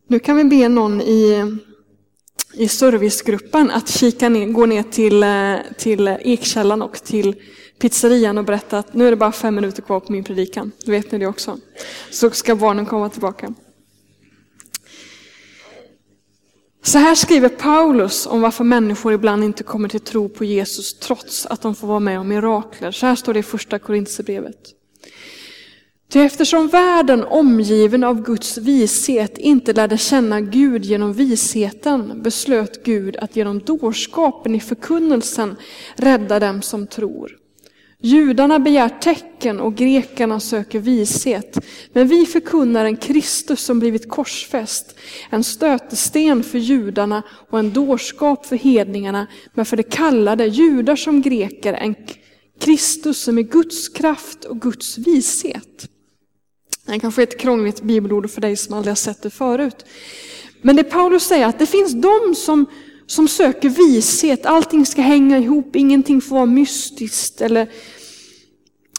Nu 0.10 0.20
kan 0.20 0.36
vi 0.36 0.44
be 0.44 0.70
någon 0.70 1.02
i, 1.02 1.58
i 2.54 2.68
servicegruppen 2.68 3.72
att 3.72 3.90
kika 3.90 4.30
ner, 4.30 4.48
gå 4.48 4.66
ner 4.66 4.84
till, 4.84 5.24
eh, 5.24 5.56
till 5.78 6.08
Ekkällan 6.08 6.82
och 6.82 7.04
till 7.04 7.36
pizzerian 7.80 8.38
och 8.38 8.44
berätta 8.44 8.78
att 8.78 8.94
nu 8.94 9.08
är 9.08 9.12
det 9.12 9.18
bara 9.18 9.32
fem 9.32 9.56
minuter 9.56 9.82
kvar 9.82 10.00
på 10.00 10.12
min 10.12 10.24
predikan. 10.24 10.72
Då 10.86 10.92
vet 10.92 11.12
ni 11.12 11.18
det 11.18 11.28
också. 11.28 11.58
Så 12.12 12.30
ska 12.30 12.56
barnen 12.56 12.86
komma 12.86 13.10
tillbaka. 13.10 13.54
Så 16.84 16.98
här 16.98 17.16
skriver 17.16 17.50
Paulus 17.50 18.26
om 18.26 18.42
varför 18.42 18.64
människor 18.64 19.14
ibland 19.14 19.44
inte 19.44 19.64
kommer 19.64 19.90
till 19.90 20.00
tro 20.00 20.30
på 20.30 20.46
Jesus 20.46 21.00
trots 21.00 21.46
att 21.46 21.62
de 21.62 21.76
får 21.76 21.88
vara 21.88 22.00
med 22.00 22.20
om 22.20 22.28
mirakler. 22.28 22.92
Så 22.92 23.06
här 23.06 23.16
står 23.16 23.34
det 23.34 23.40
i 23.40 23.44
första 23.44 23.80
Korintierbrevet. 23.80 24.77
Ty 26.10 26.20
eftersom 26.20 26.68
världen 26.68 27.24
omgiven 27.24 28.04
av 28.04 28.24
Guds 28.24 28.58
vishet 28.58 29.38
inte 29.38 29.74
lärde 29.74 29.98
känna 29.98 30.42
Gud 30.42 30.86
genom 30.86 31.14
visheten 31.14 32.22
beslöt 32.24 32.84
Gud 32.84 33.16
att 33.16 33.36
genom 33.36 33.60
dårskapen 33.60 34.56
i 34.56 34.60
förkunnelsen 34.60 35.56
rädda 35.96 36.40
dem 36.40 36.62
som 36.62 36.88
tror. 36.88 37.38
Judarna 38.00 38.60
begär 38.60 38.90
tecken 38.90 39.60
och 39.60 39.76
grekerna 39.76 40.40
söker 40.40 40.80
vishet, 40.80 41.58
men 41.94 42.08
vi 42.08 42.26
förkunnar 42.26 42.86
en 42.86 42.98
Kristus 42.98 43.62
som 43.62 43.80
blivit 43.80 44.10
korsfäst, 44.10 44.96
en 45.30 45.44
stötesten 45.44 46.44
för 46.44 46.58
judarna 46.58 47.24
och 47.50 47.60
en 47.60 47.74
dårskap 47.74 48.46
för 48.46 48.56
hedningarna, 48.56 49.28
men 49.54 49.66
för 49.66 49.78
det 49.78 49.84
kallade, 49.84 50.46
judar 50.46 50.96
som 50.96 51.22
greker, 51.22 51.74
en 51.74 51.96
Kristus 52.60 53.22
som 53.22 53.38
är 53.38 53.42
Guds 53.42 53.90
kraft 53.90 54.46
och 54.46 54.62
Guds 54.62 54.98
vishet. 54.98 55.90
Det 56.88 57.00
kanske 57.00 57.22
är 57.22 57.28
ett 57.28 57.40
krångligt 57.40 57.82
bibelord 57.82 58.30
för 58.30 58.42
dig 58.42 58.56
som 58.56 58.74
aldrig 58.74 58.92
har 58.92 58.96
sett 58.96 59.22
det 59.22 59.30
förut. 59.30 59.86
Men 60.62 60.76
det 60.76 60.84
Paulus 60.84 61.24
säger 61.24 61.46
att 61.46 61.60
det 61.60 61.66
finns 61.66 61.94
de 61.94 62.36
som, 62.36 62.66
som 63.08 63.28
söker 63.28 63.70
vishet. 63.70 64.46
Allting 64.46 64.86
ska 64.86 65.02
hänga 65.02 65.38
ihop, 65.38 65.76
ingenting 65.76 66.22
får 66.22 66.36
vara 66.36 66.46
mystiskt 66.46 67.42
eller 67.42 67.68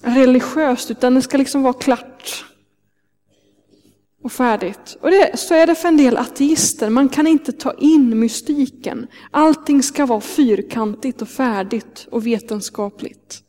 religiöst, 0.03 0.90
utan 0.90 1.14
det 1.14 1.22
ska 1.22 1.37
liksom 1.37 1.62
vara 1.62 1.72
klart 1.72 2.44
och 4.22 4.33
färdigt. 4.33 4.96
Och 5.01 5.11
det, 5.11 5.38
så 5.38 5.55
är 5.55 5.66
det 5.66 5.74
för 5.74 5.88
en 5.88 5.96
del 5.96 6.16
ateister, 6.16 6.90
man 6.90 7.09
kan 7.09 7.27
inte 7.27 7.53
ta 7.53 7.72
in 7.72 8.18
mystiken. 8.18 9.07
Allting 9.31 9.83
ska 9.83 10.07
vara 10.07 10.20
fyrkantigt 10.20 11.22
och 11.22 11.29
färdigt 11.29 12.09
och 12.11 12.27
vetenskapligt. 12.27 13.42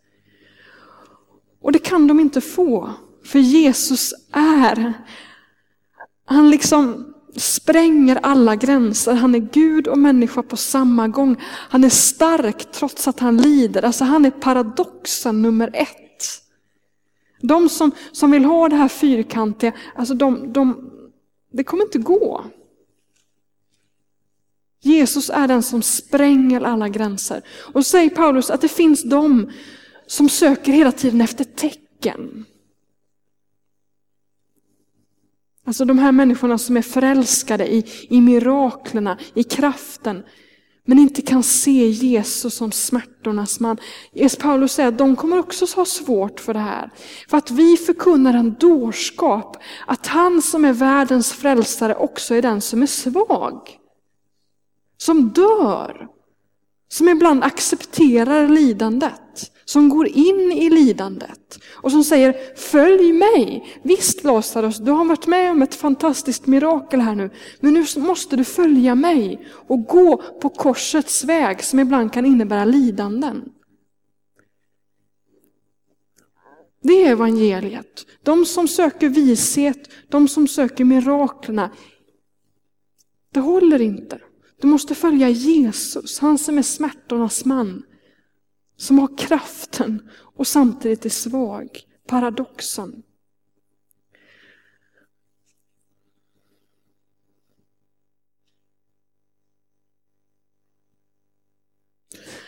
Och 1.61 1.71
det 1.71 1.79
kan 1.79 2.07
de 2.07 2.19
inte 2.19 2.41
få, 2.41 2.93
för 3.29 3.39
Jesus 3.39 4.13
är, 4.31 4.93
han 6.25 6.49
liksom 6.49 7.13
spränger 7.35 8.15
alla 8.15 8.55
gränser. 8.55 9.13
Han 9.13 9.35
är 9.35 9.39
Gud 9.39 9.87
och 9.87 9.97
människa 9.97 10.43
på 10.43 10.57
samma 10.57 11.07
gång. 11.07 11.35
Han 11.43 11.83
är 11.83 11.89
stark 11.89 12.71
trots 12.71 13.07
att 13.07 13.19
han 13.19 13.37
lider. 13.37 13.85
Alltså 13.85 14.03
han 14.03 14.25
är 14.25 14.31
paradoxen 14.31 15.41
nummer 15.41 15.69
ett. 15.73 15.97
De 17.41 17.69
som, 17.69 17.91
som 18.11 18.31
vill 18.31 18.45
ha 18.45 18.69
det 18.69 18.75
här 18.75 18.87
fyrkantiga, 18.87 19.73
alltså 19.95 20.13
de, 20.13 20.53
de, 20.53 20.91
det 21.51 21.63
kommer 21.63 21.83
inte 21.83 21.99
gå. 21.99 22.45
Jesus 24.81 25.29
är 25.29 25.47
den 25.47 25.63
som 25.63 25.81
spränger 25.81 26.61
alla 26.61 26.89
gränser. 26.89 27.41
Och 27.73 27.85
så 27.85 27.89
säger 27.89 28.09
Paulus 28.09 28.49
att 28.49 28.61
det 28.61 28.67
finns 28.67 29.03
de 29.03 29.51
som 30.07 30.29
söker 30.29 30.71
hela 30.71 30.91
tiden 30.91 31.21
efter 31.21 31.43
tecken. 31.43 32.45
Alltså 35.69 35.85
de 35.85 35.99
här 35.99 36.11
människorna 36.11 36.57
som 36.57 36.77
är 36.77 36.81
förälskade 36.81 37.73
i, 37.73 37.85
i 38.09 38.21
miraklerna, 38.21 39.17
i 39.33 39.43
kraften, 39.43 40.23
men 40.85 40.99
inte 40.99 41.21
kan 41.21 41.43
se 41.43 41.89
Jesus 41.89 42.55
som 42.55 42.71
smärtornas 42.71 43.59
man. 43.59 43.77
Jesus 44.13 44.39
Paulus 44.39 44.71
säger 44.71 44.89
att 44.89 44.97
de 44.97 45.15
kommer 45.15 45.39
också 45.39 45.65
ha 45.75 45.85
svårt 45.85 46.39
för 46.39 46.53
det 46.53 46.59
här. 46.59 46.89
För 47.29 47.37
att 47.37 47.51
vi 47.51 47.77
förkunnar 47.77 48.33
en 48.33 48.55
dårskap, 48.59 49.57
att 49.87 50.07
han 50.07 50.41
som 50.41 50.65
är 50.65 50.73
världens 50.73 51.33
frälsare 51.33 51.95
också 51.95 52.35
är 52.35 52.41
den 52.41 52.61
som 52.61 52.81
är 52.81 52.87
svag. 52.87 53.77
Som 54.97 55.29
dör. 55.29 56.07
Som 56.89 57.09
ibland 57.09 57.43
accepterar 57.43 58.47
lidandet 58.47 59.51
som 59.69 59.89
går 59.89 60.07
in 60.07 60.51
i 60.51 60.69
lidandet 60.69 61.59
och 61.71 61.91
som 61.91 62.03
säger 62.03 62.55
följ 62.55 63.13
mig. 63.13 63.65
Visst 63.83 64.23
Lazarus, 64.23 64.77
du 64.77 64.91
har 64.91 65.05
varit 65.05 65.27
med 65.27 65.51
om 65.51 65.61
ett 65.61 65.75
fantastiskt 65.75 66.47
mirakel 66.47 67.01
här 67.01 67.15
nu, 67.15 67.29
men 67.59 67.73
nu 67.73 67.85
måste 67.95 68.35
du 68.35 68.43
följa 68.43 68.95
mig 68.95 69.47
och 69.67 69.85
gå 69.85 70.17
på 70.17 70.49
korsets 70.49 71.23
väg 71.23 71.63
som 71.63 71.79
ibland 71.79 72.13
kan 72.13 72.25
innebära 72.25 72.65
lidanden. 72.65 73.49
Det 76.81 77.03
är 77.05 77.11
evangeliet. 77.11 78.05
De 78.23 78.45
som 78.45 78.67
söker 78.67 79.09
vishet, 79.09 79.89
de 80.09 80.27
som 80.27 80.47
söker 80.47 80.83
miraklerna, 80.83 81.71
det 83.33 83.39
håller 83.39 83.81
inte. 83.81 84.19
Du 84.61 84.67
måste 84.67 84.95
följa 84.95 85.29
Jesus, 85.29 86.19
han 86.19 86.37
som 86.37 86.57
är 86.57 86.61
smärtornas 86.61 87.45
man. 87.45 87.85
Som 88.75 88.99
har 88.99 89.17
kraften 89.17 90.09
och 90.35 90.47
samtidigt 90.47 91.05
är 91.05 91.09
svag. 91.09 91.81
Paradoxen. 92.07 93.03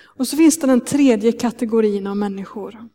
Och 0.04 0.28
så 0.28 0.38
finns 0.38 0.60
det 0.60 0.67
den 0.67 0.82
tredje 0.82 1.32
kategorin 1.32 2.08
av 2.08 2.17
människor 2.17 2.89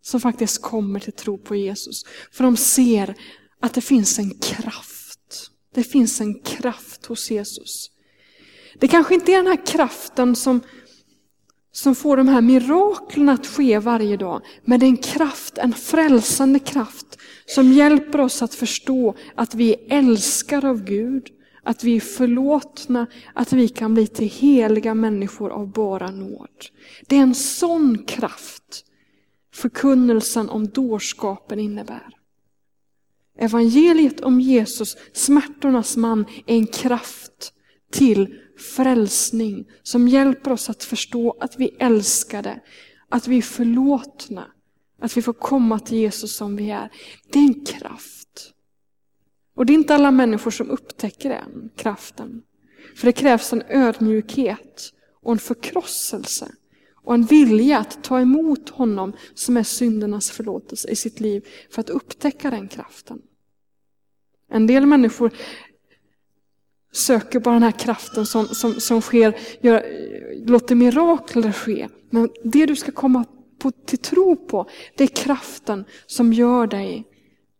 som 0.00 0.20
faktiskt 0.20 0.62
kommer 0.62 1.00
till 1.00 1.12
tro 1.12 1.38
på 1.38 1.56
Jesus. 1.56 2.04
För 2.32 2.44
de 2.44 2.56
ser 2.56 3.14
att 3.60 3.74
det 3.74 3.80
finns 3.80 4.18
en 4.18 4.38
kraft. 4.38 5.50
Det 5.74 5.84
finns 5.84 6.20
en 6.20 6.42
kraft 6.42 7.06
hos 7.06 7.30
Jesus. 7.30 7.90
Det 8.78 8.88
kanske 8.88 9.14
inte 9.14 9.32
är 9.32 9.36
den 9.36 9.46
här 9.46 9.66
kraften 9.66 10.36
som 10.36 10.60
som 11.72 11.94
får 11.94 12.16
de 12.16 12.28
här 12.28 12.40
miraklen 12.40 13.28
att 13.28 13.46
ske 13.46 13.78
varje 13.78 14.16
dag 14.16 14.42
Men 14.64 14.80
det 14.80 14.86
är 14.86 14.88
en 14.88 14.96
kraft, 14.96 15.58
en 15.58 15.72
frälsande 15.72 16.58
kraft 16.58 17.18
som 17.46 17.72
hjälper 17.72 18.20
oss 18.20 18.42
att 18.42 18.54
förstå 18.54 19.14
att 19.34 19.54
vi 19.54 19.72
är 19.72 19.98
älskade 19.98 20.68
av 20.68 20.84
Gud, 20.84 21.28
att 21.62 21.84
vi 21.84 21.96
är 21.96 22.00
förlåtna, 22.00 23.06
att 23.34 23.52
vi 23.52 23.68
kan 23.68 23.94
bli 23.94 24.06
till 24.06 24.28
heliga 24.28 24.94
människor 24.94 25.50
av 25.50 25.72
bara 25.72 26.10
nåd. 26.10 26.48
Det 27.06 27.16
är 27.16 27.22
en 27.22 27.34
sån 27.34 28.04
kraft 28.04 28.84
förkunnelsen 29.54 30.48
om 30.48 30.68
dårskapen 30.68 31.58
innebär. 31.58 32.08
Evangeliet 33.38 34.20
om 34.20 34.40
Jesus, 34.40 34.96
smärtornas 35.12 35.96
man, 35.96 36.24
är 36.46 36.56
en 36.56 36.66
kraft 36.66 37.52
till 37.92 38.38
frälsning 38.58 39.68
som 39.82 40.08
hjälper 40.08 40.52
oss 40.52 40.70
att 40.70 40.84
förstå 40.84 41.36
att 41.40 41.60
vi 41.60 41.70
är 41.78 41.86
älskade, 41.86 42.60
att 43.08 43.28
vi 43.28 43.38
är 43.38 43.42
förlåtna, 43.42 44.46
att 45.00 45.16
vi 45.16 45.22
får 45.22 45.32
komma 45.32 45.78
till 45.78 45.98
Jesus 45.98 46.36
som 46.36 46.56
vi 46.56 46.70
är. 46.70 46.90
Det 47.32 47.38
är 47.38 47.42
en 47.42 47.64
kraft. 47.64 48.52
Och 49.54 49.66
det 49.66 49.72
är 49.72 49.74
inte 49.74 49.94
alla 49.94 50.10
människor 50.10 50.50
som 50.50 50.70
upptäcker 50.70 51.28
den 51.28 51.70
kraften. 51.76 52.42
För 52.96 53.06
det 53.06 53.12
krävs 53.12 53.52
en 53.52 53.62
ödmjukhet 53.68 54.92
och 55.22 55.32
en 55.32 55.38
förkrosselse 55.38 56.52
och 56.94 57.14
en 57.14 57.24
vilja 57.24 57.78
att 57.78 58.04
ta 58.04 58.20
emot 58.20 58.68
honom 58.68 59.12
som 59.34 59.56
är 59.56 59.62
syndernas 59.62 60.30
förlåtelse 60.30 60.88
i 60.88 60.96
sitt 60.96 61.20
liv 61.20 61.46
för 61.70 61.80
att 61.80 61.90
upptäcka 61.90 62.50
den 62.50 62.68
kraften. 62.68 63.22
En 64.50 64.66
del 64.66 64.86
människor 64.86 65.32
söker 66.92 67.40
bara 67.40 67.54
den 67.54 67.62
här 67.62 67.78
kraften 67.78 68.26
som, 68.26 68.46
som, 68.46 68.80
som 68.80 69.00
sker, 69.00 69.38
gör, 69.60 69.84
låter 70.46 70.74
mirakler 70.74 71.52
ske. 71.52 71.88
Men 72.10 72.28
det 72.44 72.66
du 72.66 72.76
ska 72.76 72.92
komma 72.92 73.24
på, 73.58 73.70
till 73.70 73.98
tro 73.98 74.36
på, 74.36 74.68
det 74.96 75.04
är 75.04 75.08
kraften 75.08 75.84
som 76.06 76.32
gör 76.32 76.66
dig 76.66 77.04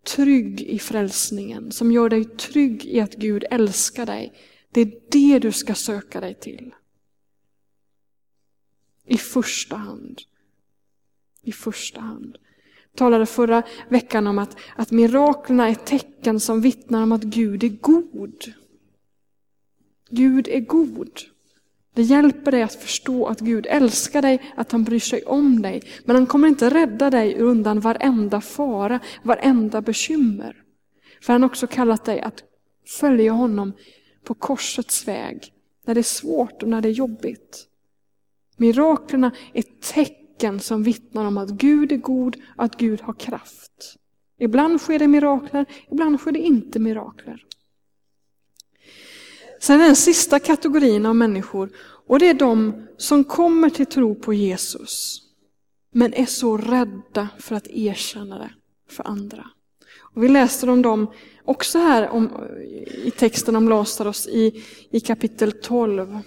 trygg 0.06 0.60
i 0.60 0.78
frälsningen, 0.78 1.72
som 1.72 1.92
gör 1.92 2.08
dig 2.08 2.24
trygg 2.24 2.84
i 2.84 3.00
att 3.00 3.14
Gud 3.14 3.44
älskar 3.50 4.06
dig. 4.06 4.32
Det 4.70 4.80
är 4.80 4.92
det 5.10 5.38
du 5.38 5.52
ska 5.52 5.74
söka 5.74 6.20
dig 6.20 6.34
till. 6.34 6.74
I 9.06 9.18
första 9.18 9.76
hand. 9.76 10.22
I 11.42 11.52
första 11.52 12.00
hand. 12.00 12.38
Jag 12.92 12.98
talade 12.98 13.26
förra 13.26 13.62
veckan 13.88 14.26
om 14.26 14.38
att, 14.38 14.56
att 14.76 14.90
miraklerna 14.90 15.68
är 15.68 15.74
tecken 15.74 16.40
som 16.40 16.60
vittnar 16.60 17.02
om 17.02 17.12
att 17.12 17.22
Gud 17.22 17.64
är 17.64 17.68
god. 17.68 18.52
Gud 20.10 20.48
är 20.48 20.60
god. 20.60 21.20
Det 21.94 22.02
hjälper 22.02 22.52
dig 22.52 22.62
att 22.62 22.74
förstå 22.74 23.26
att 23.26 23.40
Gud 23.40 23.66
älskar 23.66 24.22
dig, 24.22 24.52
att 24.56 24.72
han 24.72 24.84
bryr 24.84 24.98
sig 24.98 25.22
om 25.22 25.62
dig. 25.62 25.82
Men 26.04 26.16
han 26.16 26.26
kommer 26.26 26.48
inte 26.48 26.70
rädda 26.70 27.10
dig 27.10 27.34
undan 27.38 27.80
varenda 27.80 28.40
fara, 28.40 29.00
varenda 29.22 29.80
bekymmer. 29.80 30.56
För 31.20 31.32
han 31.32 31.42
har 31.42 31.48
också 31.48 31.66
kallat 31.66 32.04
dig 32.04 32.20
att 32.20 32.42
följa 33.00 33.32
honom 33.32 33.72
på 34.24 34.34
korsets 34.34 35.08
väg, 35.08 35.52
när 35.84 35.94
det 35.94 36.00
är 36.00 36.02
svårt 36.02 36.62
och 36.62 36.68
när 36.68 36.80
det 36.80 36.88
är 36.88 36.92
jobbigt. 36.92 37.66
Miraklerna 38.56 39.32
är 39.52 39.64
tecken 39.92 40.60
som 40.60 40.82
vittnar 40.82 41.24
om 41.24 41.38
att 41.38 41.50
Gud 41.50 41.92
är 41.92 41.96
god, 41.96 42.36
att 42.56 42.76
Gud 42.76 43.00
har 43.00 43.12
kraft. 43.12 43.96
Ibland 44.38 44.80
sker 44.80 44.98
det 44.98 45.08
mirakler, 45.08 45.66
ibland 45.90 46.20
sker 46.20 46.32
det 46.32 46.38
inte 46.38 46.78
mirakler. 46.78 47.44
Sen 49.58 49.80
är 49.80 49.84
den 49.86 49.96
sista 49.96 50.38
kategorin 50.38 51.06
av 51.06 51.16
människor 51.16 51.70
och 52.06 52.18
det 52.18 52.28
är 52.28 52.34
de 52.34 52.86
som 52.96 53.24
kommer 53.24 53.70
till 53.70 53.86
tro 53.86 54.14
på 54.14 54.34
Jesus 54.34 55.22
men 55.92 56.14
är 56.14 56.26
så 56.26 56.56
rädda 56.56 57.28
för 57.38 57.54
att 57.54 57.66
erkänna 57.66 58.38
det 58.38 58.50
för 58.90 59.08
andra. 59.08 59.46
Och 60.14 60.22
vi 60.22 60.28
läser 60.28 60.70
om 60.70 60.82
dem 60.82 61.06
också 61.44 61.78
här 61.78 62.08
om, 62.08 62.30
i 63.04 63.10
texten 63.10 63.56
om 63.56 63.68
Lazarus 63.68 64.28
i, 64.28 64.64
i 64.90 65.00
kapitel 65.00 65.52
12. 65.52 66.18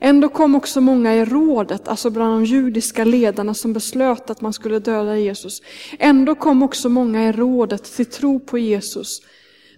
Ändå 0.00 0.28
kom 0.28 0.54
också 0.54 0.80
många 0.80 1.16
i 1.16 1.24
rådet, 1.24 1.88
alltså 1.88 2.10
bland 2.10 2.34
de 2.34 2.44
judiska 2.44 3.04
ledarna 3.04 3.54
som 3.54 3.72
beslöt 3.72 4.30
att 4.30 4.40
man 4.40 4.52
skulle 4.52 4.78
döda 4.78 5.18
Jesus. 5.18 5.62
Ändå 5.98 6.34
kom 6.34 6.62
också 6.62 6.88
många 6.88 7.28
i 7.28 7.32
rådet 7.32 7.84
till 7.84 8.06
tro 8.06 8.40
på 8.40 8.58
Jesus 8.58 9.20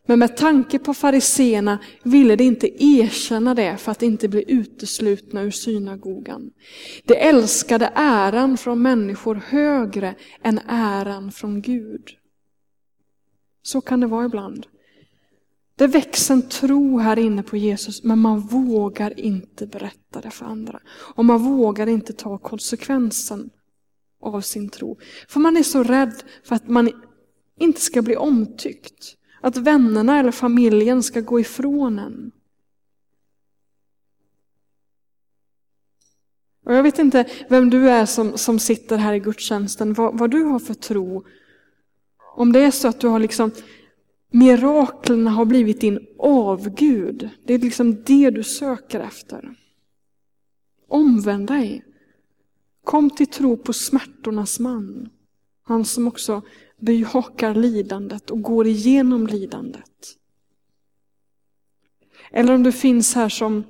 men 0.07 0.19
med 0.19 0.37
tanke 0.37 0.79
på 0.79 0.95
fariseerna 0.95 1.79
ville 2.03 2.37
de 2.37 2.45
inte 2.45 2.85
erkänna 2.85 3.55
det 3.55 3.77
för 3.77 3.93
att 3.93 4.03
inte 4.03 4.29
bli 4.29 4.45
uteslutna 4.49 5.43
ur 5.43 5.51
synagogan. 5.51 6.51
De 7.05 7.15
älskade 7.15 7.93
äran 7.95 8.57
från 8.57 8.83
människor 8.83 9.35
högre 9.35 10.15
än 10.43 10.61
äran 10.69 11.33
från 11.33 11.63
Gud. 11.63 12.09
Så 13.63 13.81
kan 13.81 14.01
det 14.01 14.07
vara 14.07 14.25
ibland. 14.25 14.67
Det 15.77 15.87
väcks 15.87 16.31
en 16.31 16.49
tro 16.49 16.99
här 16.99 17.19
inne 17.19 17.43
på 17.43 17.57
Jesus 17.57 18.03
men 18.03 18.19
man 18.19 18.41
vågar 18.41 19.21
inte 19.21 19.67
berätta 19.67 20.21
det 20.21 20.31
för 20.31 20.47
andra. 20.47 20.81
Och 21.15 21.25
man 21.25 21.43
vågar 21.43 21.87
inte 21.87 22.13
ta 22.13 22.39
konsekvensen 22.39 23.51
av 24.21 24.41
sin 24.41 24.69
tro. 24.69 24.99
För 25.29 25.41
man 25.41 25.57
är 25.57 25.63
så 25.63 25.83
rädd 25.83 26.23
för 26.45 26.55
att 26.55 26.69
man 26.69 26.91
inte 27.61 27.81
ska 27.81 28.03
bli 28.03 28.17
omtyckt. 28.17 29.17
Att 29.43 29.57
vännerna 29.57 30.19
eller 30.19 30.33
familjen 30.33 31.03
ska 31.03 31.21
gå 31.21 31.41
ifrån 31.41 31.99
en. 31.99 32.33
Och 36.65 36.75
jag 36.75 36.83
vet 36.83 36.99
inte 36.99 37.31
vem 37.49 37.71
du 37.71 37.91
är 37.91 38.07
som, 38.07 38.39
som 38.39 38.59
sitter 38.59 38.97
här 38.97 39.13
i 39.15 39.19
gudstjänsten, 39.19 39.95
vad, 39.95 40.19
vad 40.19 40.31
du 40.31 40.43
har 40.43 40.59
för 40.59 40.75
tro. 40.75 41.25
Om 42.35 42.53
det 42.53 42.61
är 42.61 42.71
så 42.71 42.89
att 42.89 43.01
du 43.01 43.09
har 43.09 43.19
liksom 43.19 43.51
Miraklerna 44.35 45.31
har 45.31 45.45
blivit 45.45 45.81
din 45.81 46.07
avgud. 46.19 47.31
Det 47.45 47.55
är 47.55 47.59
liksom 47.59 48.03
det 48.03 48.31
du 48.31 48.43
söker 48.43 49.01
efter. 49.01 49.55
Omvänd 50.89 51.47
dig. 51.47 51.85
Kom 52.85 53.11
till 53.11 53.27
tro 53.27 53.57
på 53.57 53.73
smärtornas 53.73 54.61
man. 54.61 55.09
Han 55.63 55.85
som 55.85 56.09
också 56.09 56.43
bejakar 56.79 57.55
lidandet 57.55 58.31
och 58.31 58.43
går 58.43 58.67
igenom 58.67 59.27
lidandet. 59.27 60.19
Eller 62.31 62.55
om 62.55 62.63
du 62.63 62.73
finns 62.73 63.15
här 63.15 63.29
som, 63.29 63.65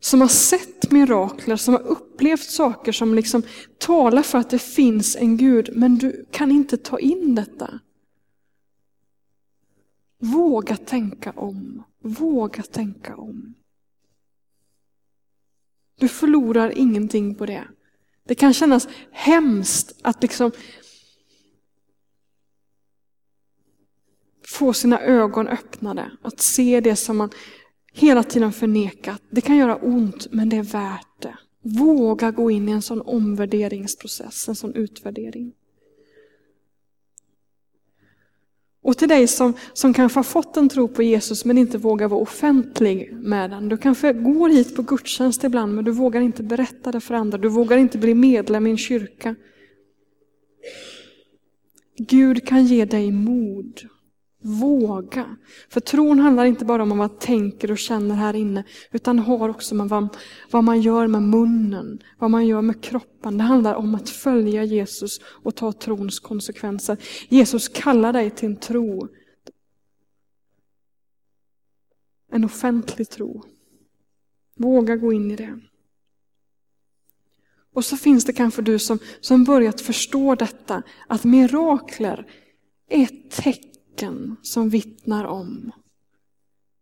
som 0.00 0.20
har 0.20 0.28
sett 0.28 0.90
mirakler, 0.90 1.56
som 1.56 1.74
har 1.74 1.82
upplevt 1.82 2.50
saker 2.50 2.92
som 2.92 3.14
liksom 3.14 3.42
talar 3.78 4.22
för 4.22 4.38
att 4.38 4.50
det 4.50 4.58
finns 4.58 5.16
en 5.16 5.36
Gud, 5.36 5.70
men 5.76 5.98
du 5.98 6.26
kan 6.30 6.50
inte 6.50 6.76
ta 6.76 6.98
in 6.98 7.34
detta. 7.34 7.80
Våga 10.18 10.76
tänka 10.76 11.32
om. 11.32 11.82
Våga 12.02 12.62
tänka 12.62 13.16
om. 13.16 13.54
Du 15.98 16.08
förlorar 16.08 16.78
ingenting 16.78 17.34
på 17.34 17.46
det. 17.46 17.68
Det 18.30 18.34
kan 18.34 18.54
kännas 18.54 18.88
hemskt 19.12 19.94
att 20.02 20.22
liksom 20.22 20.50
få 24.46 24.72
sina 24.72 25.00
ögon 25.00 25.48
öppnade, 25.48 26.10
att 26.22 26.40
se 26.40 26.80
det 26.80 26.96
som 26.96 27.16
man 27.16 27.30
hela 27.92 28.22
tiden 28.22 28.52
förnekat. 28.52 29.22
Det 29.30 29.40
kan 29.40 29.56
göra 29.56 29.76
ont, 29.76 30.26
men 30.32 30.48
det 30.48 30.56
är 30.56 30.62
värt 30.62 31.22
det. 31.22 31.36
Våga 31.62 32.30
gå 32.30 32.50
in 32.50 32.68
i 32.68 32.72
en 32.72 32.82
sån 32.82 33.00
omvärderingsprocess, 33.00 34.48
en 34.48 34.54
sån 34.54 34.74
utvärdering. 34.74 35.52
Och 38.90 38.98
till 38.98 39.08
dig 39.08 39.26
som, 39.28 39.54
som 39.72 39.94
kanske 39.94 40.18
har 40.18 40.24
fått 40.24 40.56
en 40.56 40.68
tro 40.68 40.88
på 40.88 41.02
Jesus 41.02 41.44
men 41.44 41.58
inte 41.58 41.78
vågar 41.78 42.08
vara 42.08 42.20
offentlig 42.20 43.12
med 43.12 43.50
den. 43.50 43.68
Du 43.68 43.76
kanske 43.76 44.12
går 44.12 44.48
hit 44.48 44.76
på 44.76 44.82
gudstjänst 44.82 45.44
ibland 45.44 45.74
men 45.74 45.84
du 45.84 45.90
vågar 45.90 46.20
inte 46.20 46.42
berätta 46.42 46.92
det 46.92 47.00
för 47.00 47.14
andra. 47.14 47.38
Du 47.38 47.48
vågar 47.48 47.76
inte 47.76 47.98
bli 47.98 48.14
medlem 48.14 48.66
i 48.66 48.70
en 48.70 48.78
kyrka. 48.78 49.34
Gud 51.98 52.46
kan 52.46 52.66
ge 52.66 52.84
dig 52.84 53.10
mod 53.10 53.80
Våga. 54.42 55.36
För 55.68 55.80
tron 55.80 56.18
handlar 56.18 56.44
inte 56.44 56.64
bara 56.64 56.82
om 56.82 56.88
vad 56.88 56.98
man 56.98 57.18
tänker 57.18 57.70
och 57.70 57.78
känner 57.78 58.14
här 58.14 58.34
inne, 58.34 58.64
utan 58.90 59.18
har 59.18 59.48
också 59.48 59.74
med 59.74 59.88
vad, 59.88 60.16
vad 60.50 60.64
man 60.64 60.80
gör 60.80 61.06
med 61.06 61.22
munnen, 61.22 62.02
vad 62.18 62.30
man 62.30 62.46
gör 62.46 62.62
med 62.62 62.82
kroppen. 62.82 63.38
Det 63.38 63.44
handlar 63.44 63.74
om 63.74 63.94
att 63.94 64.08
följa 64.08 64.64
Jesus 64.64 65.20
och 65.24 65.54
ta 65.54 65.72
trons 65.72 66.20
konsekvenser. 66.20 66.96
Jesus 67.28 67.68
kallar 67.68 68.12
dig 68.12 68.30
till 68.30 68.48
en 68.48 68.56
tro. 68.56 69.08
En 72.32 72.44
offentlig 72.44 73.10
tro. 73.10 73.42
Våga 74.56 74.96
gå 74.96 75.12
in 75.12 75.30
i 75.30 75.36
det. 75.36 75.60
Och 77.74 77.84
så 77.84 77.96
finns 77.96 78.24
det 78.24 78.32
kanske 78.32 78.62
du 78.62 78.78
som, 78.78 78.98
som 79.20 79.44
börjat 79.44 79.80
förstå 79.80 80.34
detta, 80.34 80.82
att 81.06 81.24
mirakler 81.24 82.26
är 82.88 83.02
ett 83.02 83.30
tecken 83.30 83.69
tecken 84.00 84.36
som 84.42 84.68
vittnar 84.68 85.24
om 85.24 85.72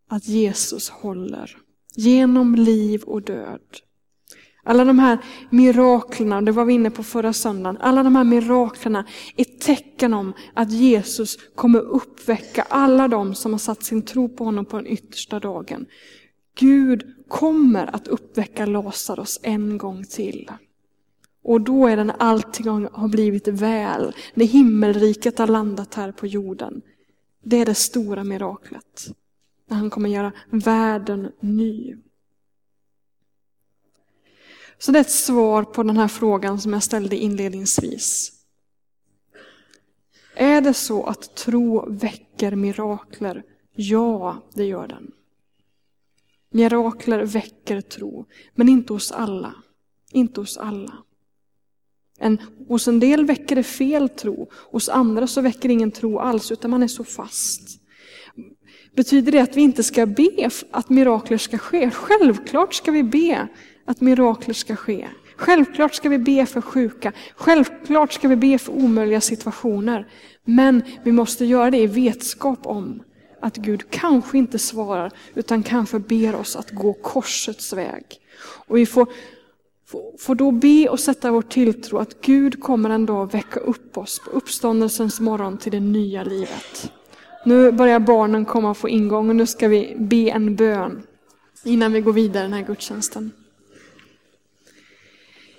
att 0.08 0.28
Jesus 0.28 0.90
håller 0.90 1.56
genom 1.94 2.54
liv 2.54 3.02
och 3.02 3.22
död. 3.22 3.60
Alla 4.64 4.84
de 4.84 4.98
här 4.98 5.18
miraklerna, 5.50 6.40
det 6.40 6.52
var 6.52 6.64
vi 6.64 6.72
inne 6.74 6.90
på 6.90 7.02
förra 7.02 7.32
söndagen, 7.32 7.78
alla 7.80 8.02
de 8.02 8.16
här 8.16 8.24
miraklerna 8.24 9.04
är 9.36 9.44
tecken 9.44 10.14
om 10.14 10.32
att 10.54 10.72
Jesus 10.72 11.38
kommer 11.54 11.78
uppväcka 11.78 12.62
alla 12.62 13.08
de 13.08 13.34
som 13.34 13.52
har 13.52 13.58
satt 13.58 13.82
sin 13.82 14.02
tro 14.02 14.28
på 14.28 14.44
honom 14.44 14.64
på 14.64 14.76
den 14.76 14.86
yttersta 14.86 15.40
dagen. 15.40 15.86
Gud 16.58 17.02
kommer 17.28 17.94
att 17.94 18.08
uppväcka 18.08 18.66
Lazarus 18.66 19.40
en 19.42 19.78
gång 19.78 20.04
till. 20.04 20.50
Och 21.44 21.60
då 21.60 21.86
är 21.86 21.96
det 21.96 22.04
när 22.04 22.16
allting 22.18 22.88
har 22.92 23.08
blivit 23.08 23.48
väl, 23.48 24.12
när 24.34 24.46
himmelriket 24.46 25.38
har 25.38 25.46
landat 25.46 25.94
här 25.94 26.12
på 26.12 26.26
jorden. 26.26 26.82
Det 27.42 27.56
är 27.56 27.66
det 27.66 27.74
stora 27.74 28.24
miraklet. 28.24 29.06
När 29.66 29.76
han 29.76 29.90
kommer 29.90 30.08
göra 30.08 30.32
världen 30.50 31.32
ny. 31.40 31.96
Så 34.78 34.92
det 34.92 34.98
är 34.98 35.00
ett 35.00 35.10
svar 35.10 35.62
på 35.62 35.82
den 35.82 35.96
här 35.96 36.08
frågan 36.08 36.60
som 36.60 36.72
jag 36.72 36.82
ställde 36.82 37.16
inledningsvis. 37.16 38.32
Är 40.34 40.60
det 40.60 40.74
så 40.74 41.04
att 41.04 41.34
tro 41.34 41.90
väcker 41.90 42.56
mirakler? 42.56 43.44
Ja, 43.74 44.42
det 44.54 44.64
gör 44.64 44.88
den. 44.88 45.12
Mirakler 46.50 47.24
väcker 47.24 47.80
tro, 47.80 48.26
men 48.54 48.68
inte 48.68 48.92
hos 48.92 49.12
alla. 49.12 49.54
Inte 50.10 50.40
hos 50.40 50.56
alla. 50.56 51.04
En, 52.20 52.38
hos 52.68 52.88
en 52.88 53.00
del 53.00 53.24
väcker 53.24 53.56
det 53.56 53.62
fel 53.62 54.08
tro, 54.08 54.50
hos 54.70 54.88
andra 54.88 55.26
så 55.26 55.40
väcker 55.40 55.68
det 55.68 55.72
ingen 55.72 55.90
tro 55.90 56.18
alls, 56.18 56.52
utan 56.52 56.70
man 56.70 56.82
är 56.82 56.88
så 56.88 57.04
fast. 57.04 57.80
Betyder 58.96 59.32
det 59.32 59.38
att 59.38 59.56
vi 59.56 59.60
inte 59.60 59.82
ska 59.82 60.06
be 60.06 60.50
att 60.70 60.90
mirakler 60.90 61.38
ska 61.38 61.58
ske? 61.58 61.90
Självklart 61.90 62.74
ska 62.74 62.90
vi 62.90 63.02
be 63.02 63.48
att 63.84 64.00
mirakler 64.00 64.54
ska 64.54 64.76
ske. 64.76 65.08
Självklart 65.36 65.94
ska 65.94 66.08
vi 66.08 66.18
be 66.18 66.46
för 66.46 66.60
sjuka. 66.60 67.12
Självklart 67.36 68.12
ska 68.12 68.28
vi 68.28 68.36
be 68.36 68.58
för 68.58 68.72
omöjliga 68.72 69.20
situationer. 69.20 70.08
Men 70.44 70.82
vi 71.04 71.12
måste 71.12 71.44
göra 71.44 71.70
det 71.70 71.78
i 71.78 71.86
vetskap 71.86 72.66
om 72.66 73.02
att 73.40 73.56
Gud 73.56 73.90
kanske 73.90 74.38
inte 74.38 74.58
svarar, 74.58 75.12
utan 75.34 75.62
kanske 75.62 75.98
ber 75.98 76.34
oss 76.34 76.56
att 76.56 76.70
gå 76.70 76.92
korsets 76.92 77.72
väg. 77.72 78.04
Och 78.66 78.76
vi 78.76 78.86
får 78.86 79.08
Får 80.18 80.34
då 80.34 80.50
be 80.50 80.88
och 80.88 81.00
sätta 81.00 81.30
vår 81.30 81.42
tilltro 81.42 81.98
att 81.98 82.20
Gud 82.20 82.62
kommer 82.62 82.90
en 82.90 83.06
dag 83.06 83.32
väcka 83.32 83.60
upp 83.60 83.98
oss 83.98 84.20
på 84.24 84.30
uppståndelsens 84.30 85.20
morgon 85.20 85.58
till 85.58 85.72
det 85.72 85.80
nya 85.80 86.24
livet. 86.24 86.92
Nu 87.44 87.72
börjar 87.72 88.00
barnen 88.00 88.44
komma 88.44 88.70
och 88.70 88.76
få 88.76 88.88
ingång 88.88 89.28
och 89.28 89.36
nu 89.36 89.46
ska 89.46 89.68
vi 89.68 89.96
be 89.98 90.30
en 90.30 90.56
bön 90.56 91.02
innan 91.64 91.92
vi 91.92 92.00
går 92.00 92.12
vidare 92.12 92.44
i 92.44 92.46
den 92.46 92.52
här 92.52 92.66
gudstjänsten. 92.66 93.32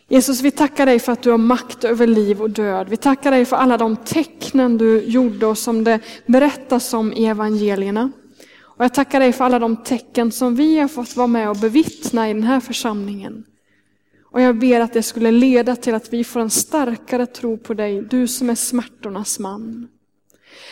Jesus, 0.08 0.42
vi 0.42 0.52
tackar 0.52 0.86
dig 0.86 1.00
för 1.00 1.12
att 1.12 1.22
du 1.22 1.32
har 1.32 1.38
makt 1.38 1.84
över 1.84 2.08
liv 2.08 2.42
och 2.42 2.50
död. 2.50 2.90
Vi 2.90 2.98
tackar 2.98 3.32
dig 3.32 3.46
för 3.46 3.56
alla 3.56 3.78
de 3.78 3.98
tecknen 3.98 4.78
du 4.78 5.04
gjorde 5.04 5.46
och 5.46 5.58
som 5.58 5.84
det 5.84 6.00
berättas 6.26 6.94
om 6.94 7.14
i 7.14 7.26
evangelierna. 7.26 8.12
Och 8.62 8.84
jag 8.84 8.94
tackar 8.94 9.20
dig 9.20 9.34
för 9.34 9.46
alla 9.46 9.60
de 9.60 9.78
tecken 9.78 10.32
som 10.32 10.56
vi 10.56 10.80
har 10.80 10.88
fått 10.88 11.16
vara 11.16 11.28
med 11.28 11.50
och 11.50 11.56
bevittna 11.58 12.30
i 12.30 12.34
den 12.34 12.44
här 12.44 12.60
församlingen. 12.60 13.46
Och 14.32 14.42
jag 14.42 14.60
ber 14.60 14.80
att 14.80 14.94
det 14.94 15.04
skulle 15.04 15.32
leda 15.32 15.76
till 15.76 15.96
att 15.96 16.14
vi 16.14 16.24
får 16.24 16.40
en 16.40 16.50
starkare 16.50 17.26
tro 17.26 17.58
på 17.58 17.74
dig, 17.74 18.02
du 18.02 18.28
som 18.28 18.50
är 18.50 18.56
smärtornas 18.56 19.40
man. 19.40 19.88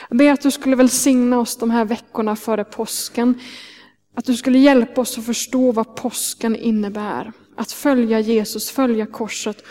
Jag 0.09 0.17
ber 0.17 0.31
att 0.31 0.41
du 0.41 0.51
skulle 0.51 0.75
välsigna 0.75 1.39
oss 1.39 1.57
de 1.57 1.71
här 1.71 1.85
veckorna 1.85 2.35
före 2.35 2.63
påsken. 2.63 3.39
Att 4.15 4.25
du 4.25 4.35
skulle 4.35 4.59
hjälpa 4.59 5.01
oss 5.01 5.17
att 5.17 5.25
förstå 5.25 5.71
vad 5.71 5.95
påsken 5.95 6.55
innebär. 6.55 7.31
Att 7.55 7.71
följa 7.71 8.19
Jesus, 8.19 8.71
följa 8.71 9.05
korset. 9.05 9.63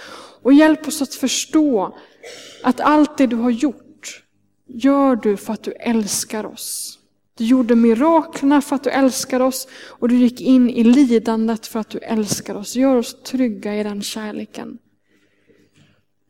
Och 0.42 0.52
hjälp 0.52 0.88
oss 0.88 1.02
att 1.02 1.14
förstå 1.14 1.98
att 2.62 2.80
allt 2.80 3.18
det 3.18 3.26
du 3.26 3.36
har 3.36 3.50
gjort, 3.50 4.22
gör 4.68 5.16
du 5.16 5.36
för 5.36 5.52
att 5.52 5.62
du 5.62 5.72
älskar 5.72 6.46
oss. 6.46 6.98
Du 7.38 7.44
gjorde 7.44 7.76
miraklerna 7.76 8.60
för 8.60 8.76
att 8.76 8.84
du 8.84 8.90
älskar 8.90 9.40
oss 9.40 9.68
och 9.88 10.08
du 10.08 10.16
gick 10.16 10.40
in 10.40 10.70
i 10.70 10.84
lidandet 10.84 11.66
för 11.66 11.80
att 11.80 11.90
du 11.90 11.98
älskar 11.98 12.54
oss. 12.54 12.76
Gör 12.76 12.96
oss 12.96 13.22
trygga 13.22 13.80
i 13.80 13.82
den 13.82 14.02
kärleken. 14.02 14.78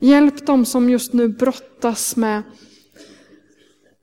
Hjälp 0.00 0.46
dem 0.46 0.64
som 0.64 0.90
just 0.90 1.12
nu 1.12 1.28
brottas 1.28 2.16
med, 2.16 2.42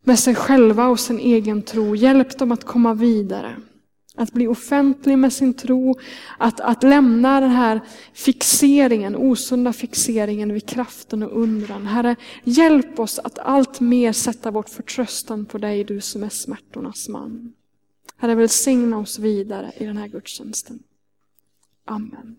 med 0.03 0.19
sig 0.19 0.35
själva 0.35 0.87
och 0.87 0.99
sin 0.99 1.19
egen 1.19 1.61
tro. 1.61 1.95
Hjälp 1.95 2.37
dem 2.37 2.51
att 2.51 2.63
komma 2.63 2.93
vidare. 2.93 3.55
Att 4.15 4.31
bli 4.31 4.47
offentlig 4.47 5.17
med 5.17 5.33
sin 5.33 5.53
tro, 5.53 5.95
att, 6.37 6.59
att 6.59 6.83
lämna 6.83 7.39
den 7.39 7.49
här 7.49 7.81
fixeringen, 8.13 9.15
osunda 9.15 9.73
fixeringen 9.73 10.53
vid 10.53 10.69
kraften 10.69 11.23
och 11.23 11.41
undran. 11.41 11.87
Herre, 11.87 12.15
hjälp 12.43 12.99
oss 12.99 13.19
att 13.19 13.39
allt 13.39 13.79
mer 13.79 14.13
sätta 14.13 14.51
vårt 14.51 14.69
förtröstan 14.69 15.45
på 15.45 15.57
dig, 15.57 15.83
du 15.83 16.01
som 16.01 16.23
är 16.23 16.29
smärtornas 16.29 17.09
man. 17.09 17.53
Herre, 18.17 18.35
välsigna 18.35 18.97
oss 18.97 19.19
vidare 19.19 19.71
i 19.77 19.85
den 19.85 19.97
här 19.97 20.07
gudstjänsten. 20.07 20.79
Amen. 21.85 22.35